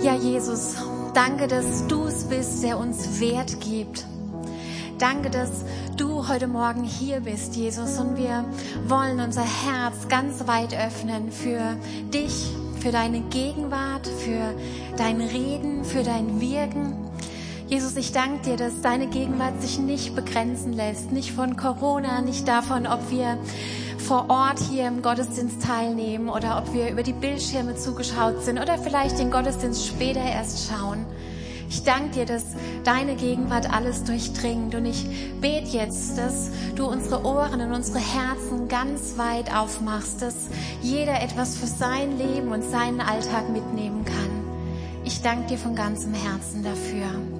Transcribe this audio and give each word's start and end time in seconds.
Ja, 0.00 0.14
Jesus, 0.14 0.76
danke, 1.12 1.48
dass 1.48 1.88
du 1.88 2.04
es 2.04 2.24
bist, 2.24 2.62
der 2.62 2.78
uns 2.78 3.18
Wert 3.20 3.60
gibt. 3.60 4.06
Danke, 4.98 5.28
dass 5.28 5.50
du 5.96 6.28
heute 6.28 6.46
Morgen 6.46 6.84
hier 6.84 7.20
bist, 7.20 7.56
Jesus, 7.56 7.98
und 7.98 8.16
wir 8.16 8.44
wollen 8.86 9.18
unser 9.18 9.42
Herz 9.42 10.06
ganz 10.08 10.46
weit 10.46 10.72
öffnen 10.72 11.32
für 11.32 11.76
dich, 12.14 12.52
für 12.78 12.92
deine 12.92 13.22
Gegenwart, 13.22 14.06
für 14.06 14.54
dein 14.96 15.20
Reden, 15.20 15.84
für 15.84 16.04
dein 16.04 16.40
Wirken. 16.40 16.94
Jesus, 17.66 17.96
ich 17.96 18.12
danke 18.12 18.50
dir, 18.50 18.56
dass 18.56 18.80
deine 18.80 19.08
Gegenwart 19.08 19.60
sich 19.60 19.80
nicht 19.80 20.14
begrenzen 20.14 20.72
lässt, 20.72 21.10
nicht 21.10 21.32
von 21.32 21.56
Corona, 21.56 22.20
nicht 22.20 22.46
davon, 22.46 22.86
ob 22.86 23.10
wir 23.10 23.36
vor 24.08 24.30
Ort 24.30 24.58
hier 24.58 24.88
im 24.88 25.02
Gottesdienst 25.02 25.62
teilnehmen 25.62 26.30
oder 26.30 26.56
ob 26.56 26.72
wir 26.72 26.88
über 26.88 27.02
die 27.02 27.12
Bildschirme 27.12 27.76
zugeschaut 27.76 28.42
sind 28.42 28.58
oder 28.58 28.78
vielleicht 28.78 29.18
den 29.18 29.30
Gottesdienst 29.30 29.86
später 29.86 30.22
erst 30.22 30.70
schauen. 30.70 31.04
Ich 31.68 31.82
danke 31.82 32.12
dir, 32.12 32.24
dass 32.24 32.44
deine 32.84 33.16
Gegenwart 33.16 33.70
alles 33.70 34.04
durchdringt 34.04 34.74
und 34.74 34.86
ich 34.86 35.04
bete 35.42 35.76
jetzt, 35.76 36.16
dass 36.16 36.48
du 36.74 36.86
unsere 36.86 37.22
Ohren 37.22 37.60
und 37.60 37.70
unsere 37.70 37.98
Herzen 37.98 38.68
ganz 38.68 39.18
weit 39.18 39.54
aufmachst, 39.54 40.22
dass 40.22 40.48
jeder 40.80 41.20
etwas 41.20 41.58
für 41.58 41.66
sein 41.66 42.16
Leben 42.16 42.48
und 42.50 42.64
seinen 42.64 43.02
Alltag 43.02 43.50
mitnehmen 43.50 44.06
kann. 44.06 45.04
Ich 45.04 45.20
danke 45.20 45.48
dir 45.48 45.58
von 45.58 45.74
ganzem 45.74 46.14
Herzen 46.14 46.64
dafür. 46.64 47.37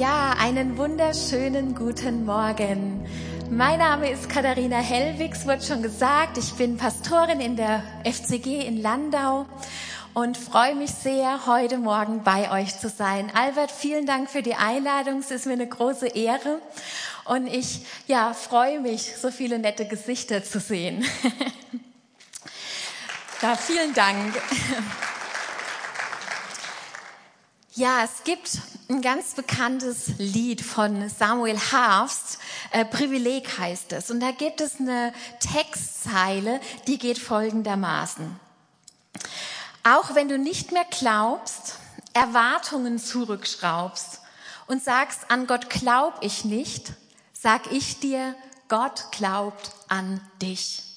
Ja, 0.00 0.34
einen 0.38 0.78
wunderschönen 0.78 1.74
guten 1.74 2.24
Morgen. 2.24 3.06
Mein 3.50 3.80
Name 3.80 4.10
ist 4.10 4.30
Katharina 4.30 4.78
Hellwigs, 4.78 5.44
wurde 5.44 5.60
schon 5.60 5.82
gesagt. 5.82 6.38
Ich 6.38 6.54
bin 6.54 6.78
Pastorin 6.78 7.38
in 7.38 7.54
der 7.54 7.82
FCG 8.04 8.66
in 8.66 8.80
Landau 8.80 9.44
und 10.14 10.38
freue 10.38 10.74
mich 10.74 10.90
sehr, 10.90 11.44
heute 11.44 11.76
Morgen 11.76 12.24
bei 12.24 12.50
euch 12.50 12.78
zu 12.78 12.88
sein. 12.88 13.30
Albert, 13.34 13.70
vielen 13.70 14.06
Dank 14.06 14.30
für 14.30 14.40
die 14.40 14.54
Einladung. 14.54 15.18
Es 15.18 15.30
ist 15.30 15.44
mir 15.44 15.52
eine 15.52 15.68
große 15.68 16.06
Ehre 16.06 16.62
und 17.26 17.46
ich 17.46 17.84
ja, 18.06 18.32
freue 18.32 18.80
mich, 18.80 19.18
so 19.18 19.30
viele 19.30 19.58
nette 19.58 19.86
Gesichter 19.86 20.42
zu 20.42 20.60
sehen. 20.60 21.04
ja, 23.42 23.54
vielen 23.54 23.92
Dank. 23.92 24.32
Ja, 27.80 28.04
es 28.04 28.24
gibt 28.24 28.58
ein 28.90 29.00
ganz 29.00 29.32
bekanntes 29.32 30.08
Lied 30.18 30.60
von 30.60 31.08
Samuel 31.08 31.58
Harfst, 31.58 32.38
äh, 32.72 32.84
Privileg 32.84 33.56
heißt 33.56 33.94
es. 33.94 34.10
Und 34.10 34.20
da 34.20 34.32
gibt 34.32 34.60
es 34.60 34.80
eine 34.80 35.14
Textzeile, 35.38 36.60
die 36.86 36.98
geht 36.98 37.18
folgendermaßen. 37.18 38.38
Auch 39.82 40.14
wenn 40.14 40.28
du 40.28 40.36
nicht 40.36 40.72
mehr 40.72 40.84
glaubst, 40.90 41.76
Erwartungen 42.12 42.98
zurückschraubst 42.98 44.20
und 44.66 44.84
sagst, 44.84 45.30
an 45.30 45.46
Gott 45.46 45.70
glaub 45.70 46.18
ich 46.20 46.44
nicht, 46.44 46.92
sag 47.32 47.72
ich 47.72 47.98
dir, 47.98 48.34
Gott 48.68 49.06
glaubt 49.10 49.70
an 49.88 50.20
dich. 50.42 50.89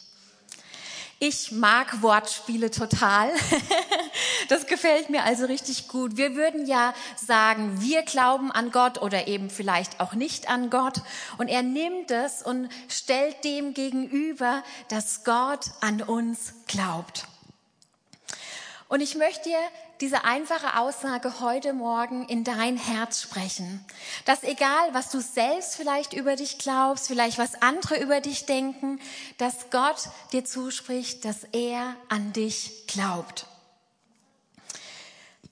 Ich 1.19 1.51
mag 1.51 2.01
Wortspiele 2.01 2.71
total. 2.71 3.29
Das 4.49 4.67
gefällt 4.67 5.09
mir 5.09 5.23
also 5.23 5.45
richtig 5.45 5.87
gut. 5.87 6.17
Wir 6.17 6.35
würden 6.35 6.65
ja 6.65 6.93
sagen, 7.15 7.81
wir 7.81 8.03
glauben 8.03 8.51
an 8.51 8.71
Gott 8.71 9.01
oder 9.01 9.27
eben 9.27 9.49
vielleicht 9.49 9.99
auch 9.99 10.13
nicht 10.13 10.49
an 10.49 10.69
Gott. 10.69 11.01
Und 11.37 11.47
er 11.47 11.63
nimmt 11.63 12.11
es 12.11 12.43
und 12.43 12.69
stellt 12.89 13.43
dem 13.43 13.73
gegenüber, 13.73 14.63
dass 14.89 15.23
Gott 15.23 15.71
an 15.81 16.01
uns 16.01 16.53
glaubt. 16.67 17.25
Und 18.93 19.01
ich 19.01 19.15
möchte 19.15 19.49
dir 19.49 19.57
diese 20.01 20.23
einfache 20.23 20.79
Aussage 20.79 21.39
heute 21.39 21.73
Morgen 21.73 22.27
in 22.27 22.43
dein 22.43 22.77
Herz 22.77 23.23
sprechen. 23.23 23.83
Dass 24.25 24.43
egal, 24.43 24.93
was 24.93 25.09
du 25.09 25.19
selbst 25.19 25.75
vielleicht 25.75 26.13
über 26.13 26.35
dich 26.35 26.59
glaubst, 26.59 27.07
vielleicht 27.07 27.39
was 27.39 27.59
andere 27.59 27.97
über 27.97 28.21
dich 28.21 28.45
denken, 28.45 28.99
dass 29.39 29.71
Gott 29.71 30.09
dir 30.31 30.45
zuspricht, 30.45 31.25
dass 31.25 31.43
er 31.53 31.95
an 32.07 32.33
dich 32.33 32.85
glaubt. 32.85 33.47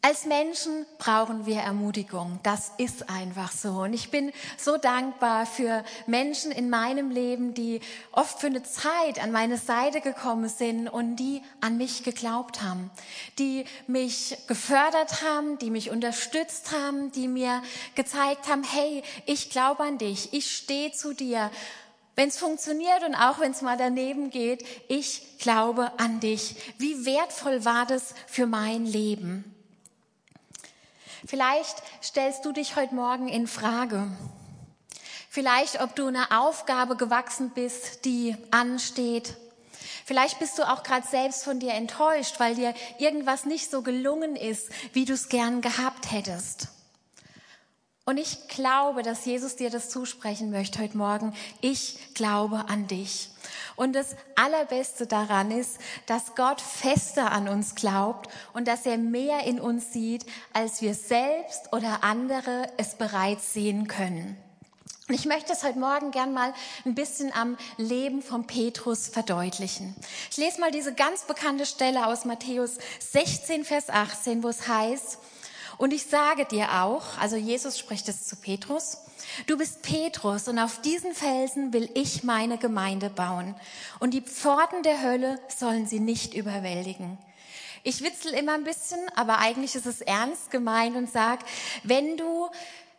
Als 0.03 0.25
Menschen 0.25 0.87
brauchen 0.97 1.45
wir 1.45 1.57
Ermutigung. 1.57 2.39
Das 2.41 2.71
ist 2.79 3.07
einfach 3.07 3.51
so. 3.51 3.83
Und 3.83 3.93
ich 3.93 4.09
bin 4.09 4.31
so 4.57 4.77
dankbar 4.77 5.45
für 5.45 5.83
Menschen 6.07 6.51
in 6.51 6.71
meinem 6.71 7.11
Leben, 7.11 7.53
die 7.53 7.81
oft 8.11 8.39
für 8.39 8.47
eine 8.47 8.63
Zeit 8.63 9.21
an 9.21 9.31
meine 9.31 9.57
Seite 9.57 10.01
gekommen 10.01 10.49
sind 10.49 10.87
und 10.87 11.17
die 11.17 11.43
an 11.59 11.77
mich 11.77 12.01
geglaubt 12.01 12.63
haben, 12.63 12.89
die 13.37 13.65
mich 13.85 14.39
gefördert 14.47 15.21
haben, 15.21 15.59
die 15.59 15.69
mich 15.69 15.91
unterstützt 15.91 16.71
haben, 16.71 17.11
die 17.11 17.27
mir 17.27 17.61
gezeigt 17.93 18.47
haben, 18.47 18.63
hey, 18.63 19.03
ich 19.27 19.51
glaube 19.51 19.83
an 19.83 19.99
dich, 19.99 20.33
ich 20.33 20.49
stehe 20.49 20.91
zu 20.93 21.13
dir. 21.13 21.51
Wenn 22.15 22.29
es 22.29 22.39
funktioniert 22.39 23.03
und 23.05 23.13
auch 23.13 23.39
wenn 23.39 23.51
es 23.51 23.61
mal 23.61 23.77
daneben 23.77 24.31
geht, 24.31 24.65
ich 24.87 25.37
glaube 25.37 25.91
an 25.99 26.19
dich. 26.19 26.55
Wie 26.79 27.05
wertvoll 27.05 27.65
war 27.65 27.85
das 27.85 28.15
für 28.25 28.47
mein 28.47 28.87
Leben? 28.87 29.60
Vielleicht 31.25 31.81
stellst 32.03 32.45
du 32.45 32.51
dich 32.51 32.75
heute 32.75 32.95
Morgen 32.95 33.27
in 33.27 33.47
Frage. 33.47 34.07
Vielleicht, 35.29 35.81
ob 35.81 35.95
du 35.95 36.07
einer 36.07 36.41
Aufgabe 36.41 36.95
gewachsen 36.95 37.51
bist, 37.51 38.05
die 38.05 38.35
ansteht. 38.49 39.37
Vielleicht 40.03 40.39
bist 40.39 40.57
du 40.57 40.63
auch 40.63 40.83
gerade 40.83 41.07
selbst 41.07 41.43
von 41.43 41.59
dir 41.59 41.73
enttäuscht, 41.73 42.39
weil 42.39 42.55
dir 42.55 42.73
irgendwas 42.97 43.45
nicht 43.45 43.71
so 43.71 43.81
gelungen 43.81 44.35
ist, 44.35 44.69
wie 44.93 45.05
du 45.05 45.13
es 45.13 45.29
gern 45.29 45.61
gehabt 45.61 46.11
hättest. 46.11 46.67
Und 48.03 48.17
ich 48.17 48.47
glaube, 48.47 49.03
dass 49.03 49.23
Jesus 49.25 49.55
dir 49.55 49.69
das 49.69 49.89
zusprechen 49.89 50.49
möchte 50.49 50.79
heute 50.79 50.97
Morgen. 50.97 51.33
Ich 51.61 52.13
glaube 52.13 52.65
an 52.67 52.87
dich. 52.87 53.29
Und 53.75 53.93
das 53.93 54.15
Allerbeste 54.35 55.07
daran 55.07 55.51
ist, 55.51 55.79
dass 56.05 56.35
Gott 56.35 56.61
fester 56.61 57.31
an 57.31 57.47
uns 57.47 57.75
glaubt 57.75 58.29
und 58.53 58.67
dass 58.67 58.85
er 58.85 58.97
mehr 58.97 59.43
in 59.45 59.59
uns 59.59 59.93
sieht, 59.93 60.25
als 60.53 60.81
wir 60.81 60.93
selbst 60.93 61.73
oder 61.73 62.03
andere 62.03 62.67
es 62.77 62.95
bereits 62.95 63.53
sehen 63.53 63.87
können. 63.87 64.37
Und 65.11 65.15
ich 65.15 65.25
möchte 65.25 65.51
es 65.51 65.63
heute 65.63 65.77
Morgen 65.77 66.11
gern 66.11 66.33
mal 66.33 66.53
ein 66.85 66.95
bisschen 66.95 67.33
am 67.33 67.57
Leben 67.75 68.21
von 68.21 68.47
Petrus 68.47 69.07
verdeutlichen. 69.07 69.93
Ich 70.29 70.37
lese 70.37 70.61
mal 70.61 70.71
diese 70.71 70.93
ganz 70.93 71.23
bekannte 71.23 71.65
Stelle 71.65 72.07
aus 72.07 72.23
Matthäus 72.23 72.77
16, 72.99 73.65
Vers 73.65 73.89
18, 73.89 74.41
wo 74.41 74.47
es 74.47 74.69
heißt, 74.69 75.17
und 75.81 75.93
ich 75.93 76.05
sage 76.05 76.45
dir 76.45 76.83
auch, 76.83 77.17
also 77.17 77.35
Jesus 77.35 77.79
spricht 77.79 78.07
es 78.07 78.27
zu 78.27 78.35
Petrus, 78.35 78.99
du 79.47 79.57
bist 79.57 79.81
Petrus 79.81 80.47
und 80.47 80.59
auf 80.59 80.79
diesen 80.81 81.15
Felsen 81.15 81.73
will 81.73 81.89
ich 81.95 82.23
meine 82.23 82.59
Gemeinde 82.59 83.09
bauen. 83.09 83.55
Und 83.99 84.13
die 84.13 84.21
Pforten 84.21 84.83
der 84.83 85.01
Hölle 85.01 85.39
sollen 85.47 85.87
sie 85.87 85.99
nicht 85.99 86.35
überwältigen. 86.35 87.17
Ich 87.81 88.03
witzel 88.03 88.31
immer 88.33 88.53
ein 88.53 88.63
bisschen, 88.63 88.99
aber 89.15 89.39
eigentlich 89.39 89.73
ist 89.73 89.87
es 89.87 90.01
ernst 90.01 90.51
gemeint 90.51 90.95
und 90.95 91.11
sag, 91.11 91.39
wenn 91.81 92.15
du 92.15 92.47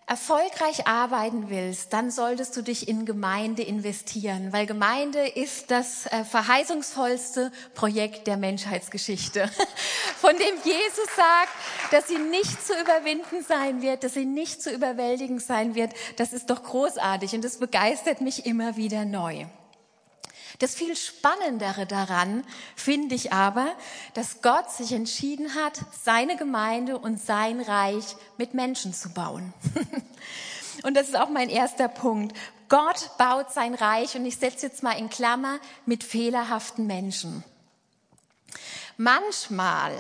erfolgreich 0.07 0.87
arbeiten 0.87 1.49
willst, 1.49 1.93
dann 1.93 2.11
solltest 2.11 2.57
du 2.57 2.63
dich 2.63 2.89
in 2.89 3.07
Gemeinde 3.07 3.63
investieren, 3.63 4.53
weil 4.53 4.67
Gemeinde 4.67 5.27
ist 5.27 5.71
das 5.71 6.07
äh, 6.07 6.25
verheißungsvollste 6.25 7.53
Projekt 7.75 8.27
der 8.27 8.37
Menschheitsgeschichte, 8.37 9.49
von 10.21 10.37
dem 10.37 10.55
Jesus 10.65 11.17
sagt, 11.17 11.53
dass 11.93 12.09
sie 12.09 12.19
nicht 12.19 12.67
zu 12.67 12.73
überwinden 12.81 13.45
sein 13.47 13.81
wird, 13.81 14.05
dass 14.05 14.15
sie 14.15 14.27
nicht 14.27 14.63
zu 14.63 14.71
überwältigen 14.71 15.39
sein 15.39 15.75
wird. 15.75 15.93
Das 16.17 16.33
ist 16.33 16.51
doch 16.51 16.63
großartig 16.63 17.35
und 17.35 17.45
das 17.45 17.59
begeistert 17.59 18.21
mich 18.21 18.45
immer 18.45 18.77
wieder 18.77 19.05
neu. 19.05 19.47
Das 20.59 20.75
viel 20.75 20.97
Spannendere 20.97 21.87
daran 21.87 22.45
finde 22.77 23.15
ich 23.15 23.33
aber, 23.33 23.73
dass 24.15 24.43
Gott 24.43 24.71
sich 24.71 24.93
entschieden 24.93 25.55
hat, 25.55 25.81
seine 26.03 26.37
Gemeinde 26.37 26.99
und 26.99 27.21
sein 27.21 27.61
Reich 27.61 28.17
mit 28.37 28.55
Menschen 28.55 28.95
zu 28.95 29.11
bauen. 29.11 29.53
Und 30.83 30.95
das 30.95 31.09
ist 31.09 31.17
auch 31.17 31.29
mein 31.29 31.49
erster 31.49 31.87
Punkt. 31.87 32.37
Gott 32.69 33.11
baut 33.19 33.53
sein 33.53 33.75
Reich, 33.75 34.17
und 34.17 34.25
ich 34.25 34.37
setze 34.37 34.67
jetzt 34.67 34.83
mal 34.83 34.93
in 34.93 35.11
Klammer, 35.11 35.61
mit 35.85 36.03
fehlerhaften 36.03 36.87
Menschen. 36.87 37.45
Manchmal, 38.97 39.93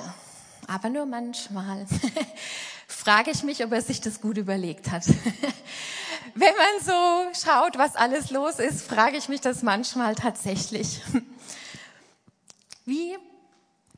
aber 0.66 0.88
nur 0.88 1.06
manchmal, 1.06 1.86
frage 2.88 3.30
ich 3.30 3.42
mich, 3.42 3.64
ob 3.64 3.72
er 3.72 3.82
sich 3.82 4.00
das 4.00 4.20
gut 4.20 4.38
überlegt 4.38 4.90
hat. 4.90 5.04
wenn 6.34 6.54
man 6.56 6.84
so 6.84 7.40
schaut, 7.44 7.78
was 7.78 7.96
alles 7.96 8.30
los 8.30 8.58
ist, 8.58 8.82
frage 8.82 9.16
ich 9.16 9.28
mich 9.28 9.40
das 9.40 9.62
manchmal 9.62 10.14
tatsächlich. 10.14 11.00
Wie? 12.84 13.16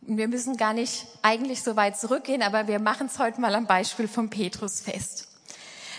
Wir 0.00 0.28
müssen 0.28 0.56
gar 0.56 0.74
nicht 0.74 1.06
eigentlich 1.22 1.62
so 1.62 1.76
weit 1.76 1.98
zurückgehen, 1.98 2.42
aber 2.42 2.66
wir 2.66 2.78
machen 2.78 3.06
es 3.06 3.18
heute 3.18 3.40
mal 3.40 3.54
am 3.54 3.66
Beispiel 3.66 4.06
von 4.06 4.28
Petrus 4.28 4.80
fest. 4.80 5.28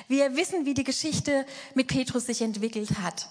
Wir 0.07 0.35
wissen, 0.35 0.65
wie 0.65 0.75
die 0.75 0.83
Geschichte 0.83 1.45
mit 1.73 1.87
Petrus 1.87 2.27
sich 2.27 2.41
entwickelt 2.41 2.99
hat. 3.01 3.27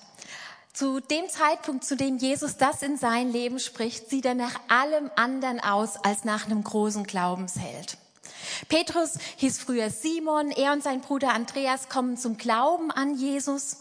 Zu 0.72 0.98
dem 0.98 1.28
Zeitpunkt, 1.28 1.84
zu 1.84 1.96
dem 1.96 2.16
Jesus 2.18 2.56
das 2.56 2.82
in 2.82 2.96
sein 2.96 3.30
Leben 3.30 3.60
spricht, 3.60 4.10
sieht 4.10 4.24
er 4.24 4.34
nach 4.34 4.58
allem 4.66 5.08
anderen 5.14 5.60
aus 5.60 5.96
als 5.96 6.24
nach 6.24 6.46
einem 6.46 6.64
großen 6.64 7.04
Glaubensheld. 7.04 7.96
Petrus 8.68 9.18
hieß 9.36 9.58
früher 9.58 9.90
Simon, 9.90 10.50
er 10.50 10.72
und 10.72 10.82
sein 10.82 11.00
Bruder 11.00 11.32
Andreas 11.32 11.88
kommen 11.88 12.16
zum 12.16 12.36
Glauben 12.36 12.90
an 12.90 13.16
Jesus. 13.16 13.78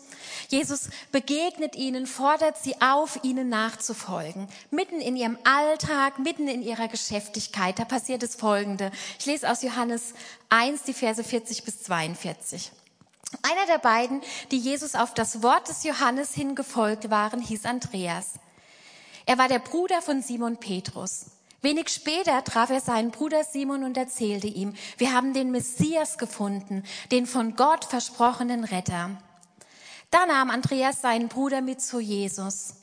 Jesus 0.50 0.90
begegnet 1.12 1.76
ihnen, 1.76 2.08
fordert 2.08 2.58
sie 2.58 2.82
auf, 2.82 3.20
ihnen 3.24 3.50
nachzufolgen. 3.50 4.48
Mitten 4.72 5.02
in 5.02 5.16
ihrem 5.16 5.38
Alltag, 5.44 6.20
mitten 6.20 6.48
in 6.48 6.62
ihrer 6.62 6.88
Geschäftigkeit, 6.88 7.80
da 7.80 7.86
passiert 7.86 8.24
das 8.24 8.36
Folgende. 8.36 8.92
Ich 9.20 9.26
lese 9.26 9.50
aus 9.50 9.62
Johannes 9.62 10.14
1, 10.50 10.84
die 10.84 10.94
Verse 10.94 11.24
40 11.24 11.64
bis 11.64 11.84
42. 11.84 12.72
Einer 13.42 13.66
der 13.66 13.80
beiden, 13.80 14.22
die 14.52 14.60
Jesus 14.60 14.96
auf 14.96 15.14
das 15.14 15.42
Wort 15.42 15.68
des 15.68 15.84
Johannes 15.84 16.34
hingefolgt 16.34 17.10
waren, 17.10 17.42
hieß 17.42 17.66
Andreas. 17.66 18.34
Er 19.26 19.38
war 19.38 19.48
der 19.48 19.60
Bruder 19.60 20.02
von 20.02 20.22
Simon 20.22 20.58
Petrus. 20.58 21.28
Wenig 21.64 21.88
später 21.88 22.44
traf 22.44 22.72
er 22.72 22.82
seinen 22.82 23.12
Bruder 23.12 23.46
Simon 23.46 23.86
und 23.86 23.96
erzählte 23.96 24.48
ihm, 24.48 24.74
wir 24.98 25.14
haben 25.14 25.34
den 25.34 25.50
Messias 25.50 26.18
gefunden, 26.18 26.84
den 27.10 27.26
von 27.26 27.56
Gott 27.56 27.86
versprochenen 27.86 28.66
Retter. 28.66 29.12
Da 30.12 30.26
nahm 30.26 30.50
Andreas 30.50 31.00
seinen 31.00 31.30
Bruder 31.30 31.62
mit 31.62 31.82
zu 31.82 32.02
Jesus. 32.02 32.76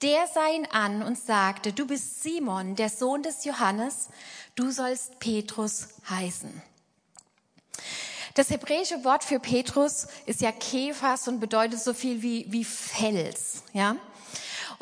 Der 0.00 0.26
sah 0.26 0.48
ihn 0.48 0.66
an 0.72 1.02
und 1.02 1.18
sagte, 1.18 1.74
du 1.74 1.86
bist 1.86 2.22
Simon, 2.22 2.76
der 2.76 2.88
Sohn 2.88 3.22
des 3.22 3.44
Johannes, 3.44 4.08
du 4.54 4.70
sollst 4.70 5.18
Petrus 5.18 5.88
heißen. 6.08 6.62
Das 8.32 8.48
hebräische 8.48 9.04
Wort 9.04 9.22
für 9.22 9.38
Petrus 9.38 10.08
ist 10.24 10.40
ja 10.40 10.50
Kephas 10.50 11.28
und 11.28 11.40
bedeutet 11.40 11.78
so 11.78 11.92
viel 11.92 12.22
wie, 12.22 12.46
wie 12.48 12.64
Fels, 12.64 13.64
ja. 13.74 13.96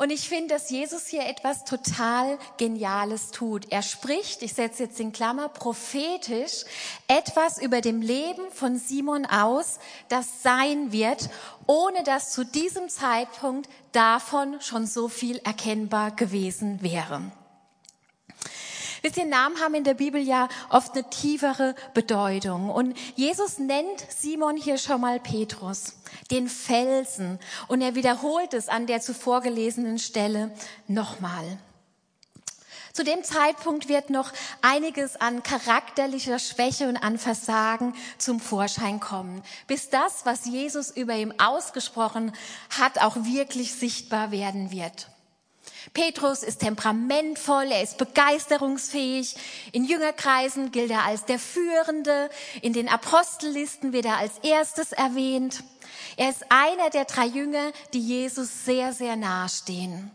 Und 0.03 0.09
ich 0.09 0.27
finde, 0.27 0.53
dass 0.55 0.69
Jesus 0.69 1.07
hier 1.07 1.25
etwas 1.25 1.63
total 1.63 2.37
Geniales 2.57 3.31
tut. 3.31 3.71
Er 3.71 3.81
spricht, 3.81 4.41
ich 4.41 4.53
setze 4.53 4.83
jetzt 4.83 4.99
in 4.99 5.13
Klammer, 5.13 5.47
prophetisch 5.47 6.65
etwas 7.07 7.57
über 7.57 7.79
dem 7.79 8.01
Leben 8.01 8.51
von 8.51 8.77
Simon 8.77 9.25
aus, 9.25 9.79
das 10.09 10.43
sein 10.43 10.91
wird, 10.91 11.29
ohne 11.67 12.03
dass 12.03 12.33
zu 12.33 12.43
diesem 12.43 12.89
Zeitpunkt 12.89 13.69
davon 13.93 14.59
schon 14.59 14.87
so 14.87 15.07
viel 15.07 15.37
erkennbar 15.37 16.11
gewesen 16.11 16.81
wäre. 16.81 17.21
Wisst 19.03 19.17
ihr, 19.17 19.25
Namen 19.25 19.59
haben 19.59 19.75
in 19.75 19.83
der 19.83 19.95
Bibel 19.95 20.21
ja 20.21 20.47
oft 20.69 20.93
eine 20.93 21.09
tiefere 21.09 21.75
Bedeutung. 21.93 22.69
Und 22.69 22.97
Jesus 23.15 23.59
nennt 23.59 23.99
Simon 24.09 24.55
hier 24.55 24.77
schon 24.77 25.01
mal 25.01 25.19
Petrus, 25.19 25.97
den 26.31 26.47
Felsen. 26.47 27.37
Und 27.67 27.81
er 27.81 27.95
wiederholt 27.95 28.53
es 28.53 28.69
an 28.69 28.87
der 28.87 29.01
zuvor 29.01 29.41
gelesenen 29.41 29.99
Stelle 29.99 30.51
nochmal. 30.87 31.57
Zu 32.93 33.03
dem 33.03 33.25
Zeitpunkt 33.25 33.89
wird 33.89 34.09
noch 34.09 34.31
einiges 34.61 35.17
an 35.17 35.43
charakterlicher 35.43 36.39
Schwäche 36.39 36.87
und 36.87 36.95
an 36.95 37.17
Versagen 37.17 37.95
zum 38.17 38.39
Vorschein 38.39 39.01
kommen, 39.01 39.43
bis 39.67 39.89
das, 39.89 40.25
was 40.25 40.45
Jesus 40.45 40.91
über 40.91 41.15
ihm 41.15 41.33
ausgesprochen 41.39 42.31
hat, 42.69 43.01
auch 43.01 43.17
wirklich 43.17 43.73
sichtbar 43.73 44.31
werden 44.31 44.71
wird. 44.71 45.09
Petrus 45.93 46.41
ist 46.41 46.61
temperamentvoll, 46.61 47.65
er 47.71 47.83
ist 47.83 47.99
begeisterungsfähig. 47.99 49.35
In 49.73 49.85
Jüngerkreisen 49.85 50.71
gilt 50.71 50.89
er 50.89 51.05
als 51.05 51.25
der 51.25 51.37
Führende. 51.37 52.31
In 52.61 52.73
den 52.73 52.89
Apostellisten 52.89 53.93
wird 53.93 54.05
er 54.05 54.17
als 54.17 54.39
erstes 54.39 54.91
erwähnt. 54.91 55.63
Er 56.17 56.29
ist 56.29 56.45
einer 56.49 56.89
der 56.89 57.05
drei 57.05 57.27
Jünger, 57.27 57.71
die 57.93 57.99
Jesus 57.99 58.65
sehr, 58.65 58.91
sehr 58.93 59.15
nahe 59.15 59.49
stehen. 59.49 60.09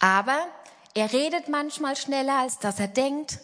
Aber 0.00 0.38
er 0.94 1.12
redet 1.12 1.48
manchmal 1.48 1.94
schneller, 1.94 2.40
als 2.40 2.58
dass 2.58 2.80
er 2.80 2.88
denkt. 2.88 3.38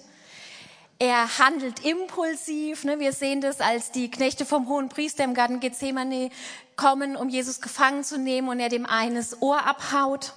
Er 0.98 1.38
handelt 1.38 1.84
impulsiv. 1.84 2.82
Ne? 2.82 2.98
Wir 2.98 3.12
sehen 3.12 3.40
das, 3.40 3.60
als 3.60 3.92
die 3.92 4.10
Knechte 4.10 4.44
vom 4.44 4.68
hohen 4.68 4.88
Priester 4.88 5.22
im 5.22 5.34
Garten 5.34 5.60
Gethsemane 5.60 6.30
kommen, 6.74 7.14
um 7.14 7.28
Jesus 7.28 7.60
gefangen 7.60 8.02
zu 8.02 8.18
nehmen 8.18 8.48
und 8.48 8.58
er 8.58 8.68
dem 8.68 8.84
eines 8.84 9.40
Ohr 9.40 9.64
abhaut. 9.64 10.34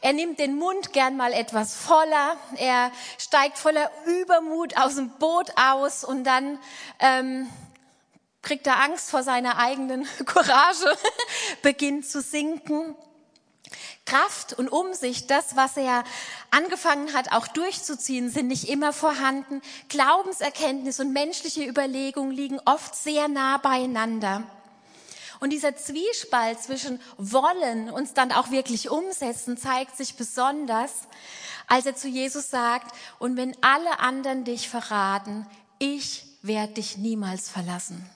Er 0.00 0.12
nimmt 0.12 0.38
den 0.38 0.56
Mund 0.56 0.92
gern 0.92 1.16
mal 1.16 1.32
etwas 1.32 1.74
voller. 1.74 2.36
Er 2.56 2.90
steigt 3.18 3.58
voller 3.58 3.90
Übermut 4.06 4.76
aus 4.76 4.96
dem 4.96 5.10
Boot 5.18 5.50
aus 5.56 6.04
und 6.04 6.24
dann 6.24 6.58
ähm, 7.00 7.48
kriegt 8.42 8.66
er 8.66 8.80
Angst 8.82 9.10
vor 9.10 9.22
seiner 9.22 9.58
eigenen 9.58 10.06
Courage, 10.24 10.96
beginnt 11.62 12.06
zu 12.06 12.20
sinken. 12.20 12.94
Kraft 14.04 14.52
und 14.52 14.68
Umsicht, 14.68 15.30
das, 15.30 15.56
was 15.56 15.76
er 15.76 16.04
angefangen 16.50 17.12
hat, 17.12 17.32
auch 17.32 17.48
durchzuziehen, 17.48 18.30
sind 18.30 18.46
nicht 18.46 18.68
immer 18.68 18.92
vorhanden. 18.92 19.60
Glaubenserkenntnis 19.88 21.00
und 21.00 21.12
menschliche 21.12 21.64
Überlegung 21.64 22.30
liegen 22.30 22.60
oft 22.64 22.94
sehr 22.94 23.26
nah 23.26 23.58
beieinander. 23.58 24.44
Und 25.40 25.50
dieser 25.50 25.76
Zwiespalt 25.76 26.60
zwischen 26.60 27.00
wollen 27.18 27.90
und 27.90 28.16
dann 28.16 28.32
auch 28.32 28.50
wirklich 28.50 28.90
umsetzen 28.90 29.56
zeigt 29.56 29.96
sich 29.96 30.16
besonders, 30.16 30.92
als 31.66 31.86
er 31.86 31.96
zu 31.96 32.08
Jesus 32.08 32.50
sagt, 32.50 32.94
und 33.18 33.36
wenn 33.36 33.56
alle 33.62 33.98
anderen 33.98 34.44
dich 34.44 34.68
verraten, 34.68 35.46
ich 35.78 36.24
werde 36.42 36.74
dich 36.74 36.96
niemals 36.96 37.50
verlassen. 37.50 38.08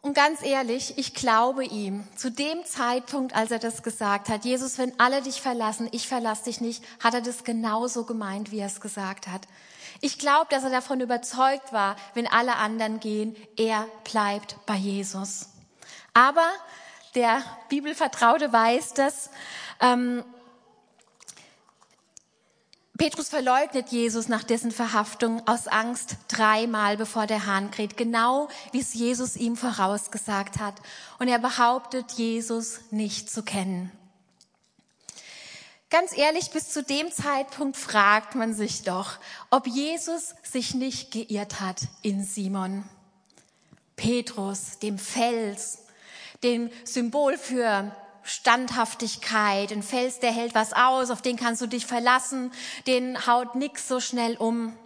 Und 0.00 0.14
ganz 0.14 0.42
ehrlich, 0.42 0.96
ich 0.96 1.12
glaube 1.12 1.64
ihm, 1.64 2.06
zu 2.16 2.30
dem 2.30 2.64
Zeitpunkt, 2.64 3.34
als 3.34 3.50
er 3.50 3.58
das 3.58 3.82
gesagt 3.82 4.28
hat, 4.28 4.44
Jesus, 4.44 4.78
wenn 4.78 4.98
alle 4.98 5.22
dich 5.22 5.40
verlassen, 5.40 5.88
ich 5.92 6.08
verlasse 6.08 6.44
dich 6.44 6.60
nicht, 6.60 6.84
hat 7.00 7.14
er 7.14 7.20
das 7.20 7.44
genauso 7.44 8.04
gemeint, 8.04 8.50
wie 8.50 8.60
er 8.60 8.68
es 8.68 8.80
gesagt 8.80 9.26
hat. 9.26 9.46
Ich 10.00 10.18
glaube, 10.18 10.46
dass 10.50 10.64
er 10.64 10.70
davon 10.70 11.00
überzeugt 11.00 11.72
war, 11.72 11.96
wenn 12.14 12.26
alle 12.26 12.56
anderen 12.56 13.00
gehen, 13.00 13.36
er 13.56 13.86
bleibt 14.04 14.56
bei 14.66 14.76
Jesus. 14.76 15.48
Aber 16.14 16.48
der 17.14 17.42
Bibelvertraute 17.68 18.52
weiß, 18.52 18.94
dass 18.94 19.30
ähm, 19.80 20.24
Petrus 22.96 23.28
verleugnet 23.28 23.90
Jesus 23.90 24.28
nach 24.28 24.42
dessen 24.42 24.72
Verhaftung 24.72 25.46
aus 25.46 25.68
Angst 25.68 26.16
dreimal, 26.26 26.96
bevor 26.96 27.26
der 27.28 27.46
Hahn 27.46 27.70
kräht, 27.70 27.96
genau 27.96 28.48
wie 28.72 28.80
es 28.80 28.92
Jesus 28.92 29.36
ihm 29.36 29.56
vorausgesagt 29.56 30.58
hat. 30.58 30.74
Und 31.20 31.28
er 31.28 31.38
behauptet, 31.38 32.12
Jesus 32.12 32.80
nicht 32.90 33.30
zu 33.30 33.44
kennen. 33.44 33.92
Ganz 35.90 36.16
ehrlich, 36.16 36.50
bis 36.50 36.68
zu 36.68 36.82
dem 36.82 37.10
Zeitpunkt 37.10 37.76
fragt 37.76 38.34
man 38.34 38.52
sich 38.52 38.82
doch, 38.82 39.18
ob 39.48 39.66
Jesus 39.66 40.34
sich 40.42 40.74
nicht 40.74 41.12
geirrt 41.12 41.60
hat 41.60 41.80
in 42.02 42.24
Simon. 42.24 42.84
Petrus, 43.96 44.78
dem 44.80 44.98
Fels, 44.98 45.86
dem 46.42 46.70
Symbol 46.84 47.38
für 47.38 47.90
Standhaftigkeit, 48.22 49.72
ein 49.72 49.82
Fels, 49.82 50.20
der 50.20 50.30
hält 50.30 50.54
was 50.54 50.74
aus, 50.74 51.10
auf 51.10 51.22
den 51.22 51.36
kannst 51.36 51.62
du 51.62 51.66
dich 51.66 51.86
verlassen, 51.86 52.52
den 52.86 53.26
haut 53.26 53.54
nix 53.54 53.88
so 53.88 53.98
schnell 53.98 54.36
um. 54.36 54.76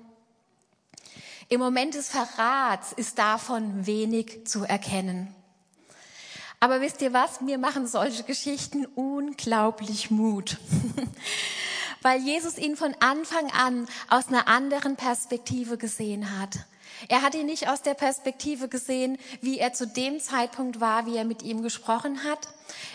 Im 1.49 1.59
Moment 1.59 1.95
des 1.95 2.11
Verrats 2.11 2.93
ist 2.93 3.19
davon 3.19 3.87
wenig 3.87 4.47
zu 4.47 4.63
erkennen. 4.63 5.35
Aber 6.63 6.81
wisst 6.81 7.03
ihr 7.03 7.13
was? 7.13 7.41
Mir 7.41 7.59
machen 7.59 7.89
solche 7.89 8.23
Geschichten 8.23 8.87
unglaublich 8.95 10.13
Mut. 10.13 10.59
Weil 12.03 12.21
Jesus 12.21 12.57
ihn 12.57 12.77
von 12.77 12.95
Anfang 13.01 13.51
an 13.51 13.89
aus 14.09 14.29
einer 14.29 14.47
anderen 14.47 14.95
Perspektive 14.95 15.77
gesehen 15.77 16.39
hat. 16.39 16.61
Er 17.09 17.23
hat 17.23 17.35
ihn 17.35 17.47
nicht 17.47 17.69
aus 17.69 17.83
der 17.83 17.95
Perspektive 17.95 18.69
gesehen, 18.69 19.19
wie 19.41 19.59
er 19.59 19.73
zu 19.73 19.89
dem 19.89 20.21
Zeitpunkt 20.21 20.81
war, 20.81 21.05
wie 21.07 21.17
er 21.17 21.25
mit 21.25 21.43
ihm 21.43 21.63
gesprochen 21.63 22.23
hat. 22.23 22.47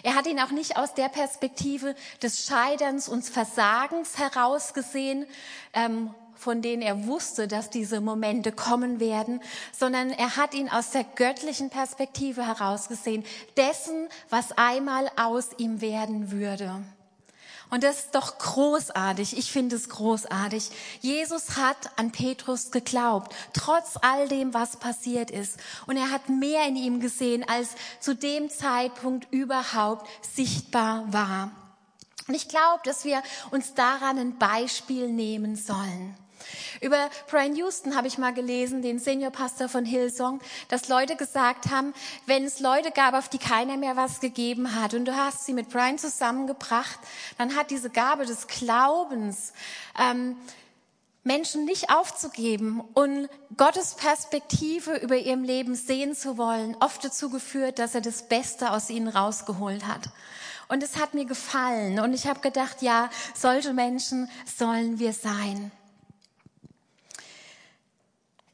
Er 0.01 0.15
hat 0.15 0.27
ihn 0.27 0.39
auch 0.39 0.51
nicht 0.51 0.77
aus 0.77 0.93
der 0.93 1.09
Perspektive 1.09 1.93
des 2.23 2.45
Scheiterns 2.45 3.09
und 3.09 3.25
Versagens 3.25 4.17
heraus 4.17 4.73
gesehen, 4.73 5.25
ähm, 5.73 6.15
von 6.37 6.61
denen 6.61 6.81
er 6.81 7.05
wusste, 7.07 7.47
dass 7.47 7.69
diese 7.69 8.01
Momente 8.01 8.51
kommen 8.51 8.99
werden, 8.99 9.41
sondern 9.71 10.11
er 10.11 10.37
hat 10.37 10.53
ihn 10.53 10.69
aus 10.69 10.91
der 10.91 11.03
göttlichen 11.03 11.69
Perspektive 11.69 12.45
herausgesehen, 12.45 13.23
dessen, 13.55 14.07
was 14.29 14.51
einmal 14.57 15.09
aus 15.15 15.49
ihm 15.57 15.81
werden 15.81 16.31
würde. 16.31 16.83
Und 17.69 17.83
das 17.83 17.99
ist 17.99 18.15
doch 18.15 18.37
großartig. 18.37 19.37
Ich 19.37 19.51
finde 19.51 19.75
es 19.75 19.89
großartig. 19.89 20.69
Jesus 21.01 21.57
hat 21.57 21.77
an 21.97 22.11
Petrus 22.11 22.71
geglaubt, 22.71 23.35
trotz 23.51 23.97
all 24.01 24.29
dem, 24.29 24.53
was 24.53 24.77
passiert 24.77 25.31
ist. 25.31 25.57
Und 25.85 25.97
er 25.97 26.09
hat 26.11 26.29
mehr 26.29 26.65
in 26.65 26.77
ihm 26.77 26.99
gesehen, 27.01 27.43
als 27.47 27.71
zu 27.99 28.15
dem 28.15 28.49
Zeitpunkt 28.49 29.27
überhaupt 29.31 30.07
sichtbar 30.21 31.11
war. 31.11 31.51
Und 32.27 32.35
ich 32.35 32.47
glaube, 32.47 32.81
dass 32.85 33.03
wir 33.03 33.21
uns 33.51 33.73
daran 33.73 34.17
ein 34.17 34.37
Beispiel 34.37 35.09
nehmen 35.09 35.55
sollen. 35.55 36.15
Über 36.81 37.09
Brian 37.29 37.55
Houston 37.55 37.95
habe 37.95 38.07
ich 38.07 38.17
mal 38.17 38.33
gelesen, 38.33 38.81
den 38.81 38.99
Seniorpastor 38.99 39.69
von 39.69 39.85
Hillsong, 39.85 40.39
dass 40.69 40.87
Leute 40.87 41.15
gesagt 41.15 41.69
haben, 41.69 41.93
wenn 42.25 42.45
es 42.45 42.59
Leute 42.59 42.91
gab, 42.91 43.13
auf 43.13 43.29
die 43.29 43.37
keiner 43.37 43.77
mehr 43.77 43.95
was 43.95 44.19
gegeben 44.19 44.75
hat 44.75 44.93
und 44.93 45.05
du 45.05 45.15
hast 45.15 45.45
sie 45.45 45.53
mit 45.53 45.69
Brian 45.69 45.97
zusammengebracht, 45.97 46.99
dann 47.37 47.55
hat 47.55 47.71
diese 47.71 47.89
Gabe 47.89 48.25
des 48.25 48.47
Glaubens, 48.47 49.53
ähm, 49.99 50.35
Menschen 51.27 51.65
nicht 51.65 51.89
aufzugeben 51.89 52.81
und 52.93 53.29
Gottes 53.57 53.95
Perspektive 53.95 54.95
über 54.95 55.17
ihrem 55.17 55.43
Leben 55.43 55.75
sehen 55.75 56.15
zu 56.15 56.37
wollen, 56.37 56.75
oft 56.79 57.03
dazu 57.03 57.29
geführt, 57.29 57.79
dass 57.79 57.93
er 57.93 58.01
das 58.01 58.29
Beste 58.29 58.71
aus 58.71 58.89
ihnen 58.89 59.09
rausgeholt 59.09 59.85
hat. 59.85 60.09
Und 60.69 60.83
es 60.83 60.97
hat 60.97 61.13
mir 61.13 61.25
gefallen 61.25 61.99
und 61.99 62.13
ich 62.13 62.27
habe 62.27 62.39
gedacht, 62.39 62.81
ja, 62.81 63.09
solche 63.35 63.73
Menschen 63.73 64.29
sollen 64.45 64.99
wir 64.99 65.13
sein. 65.13 65.71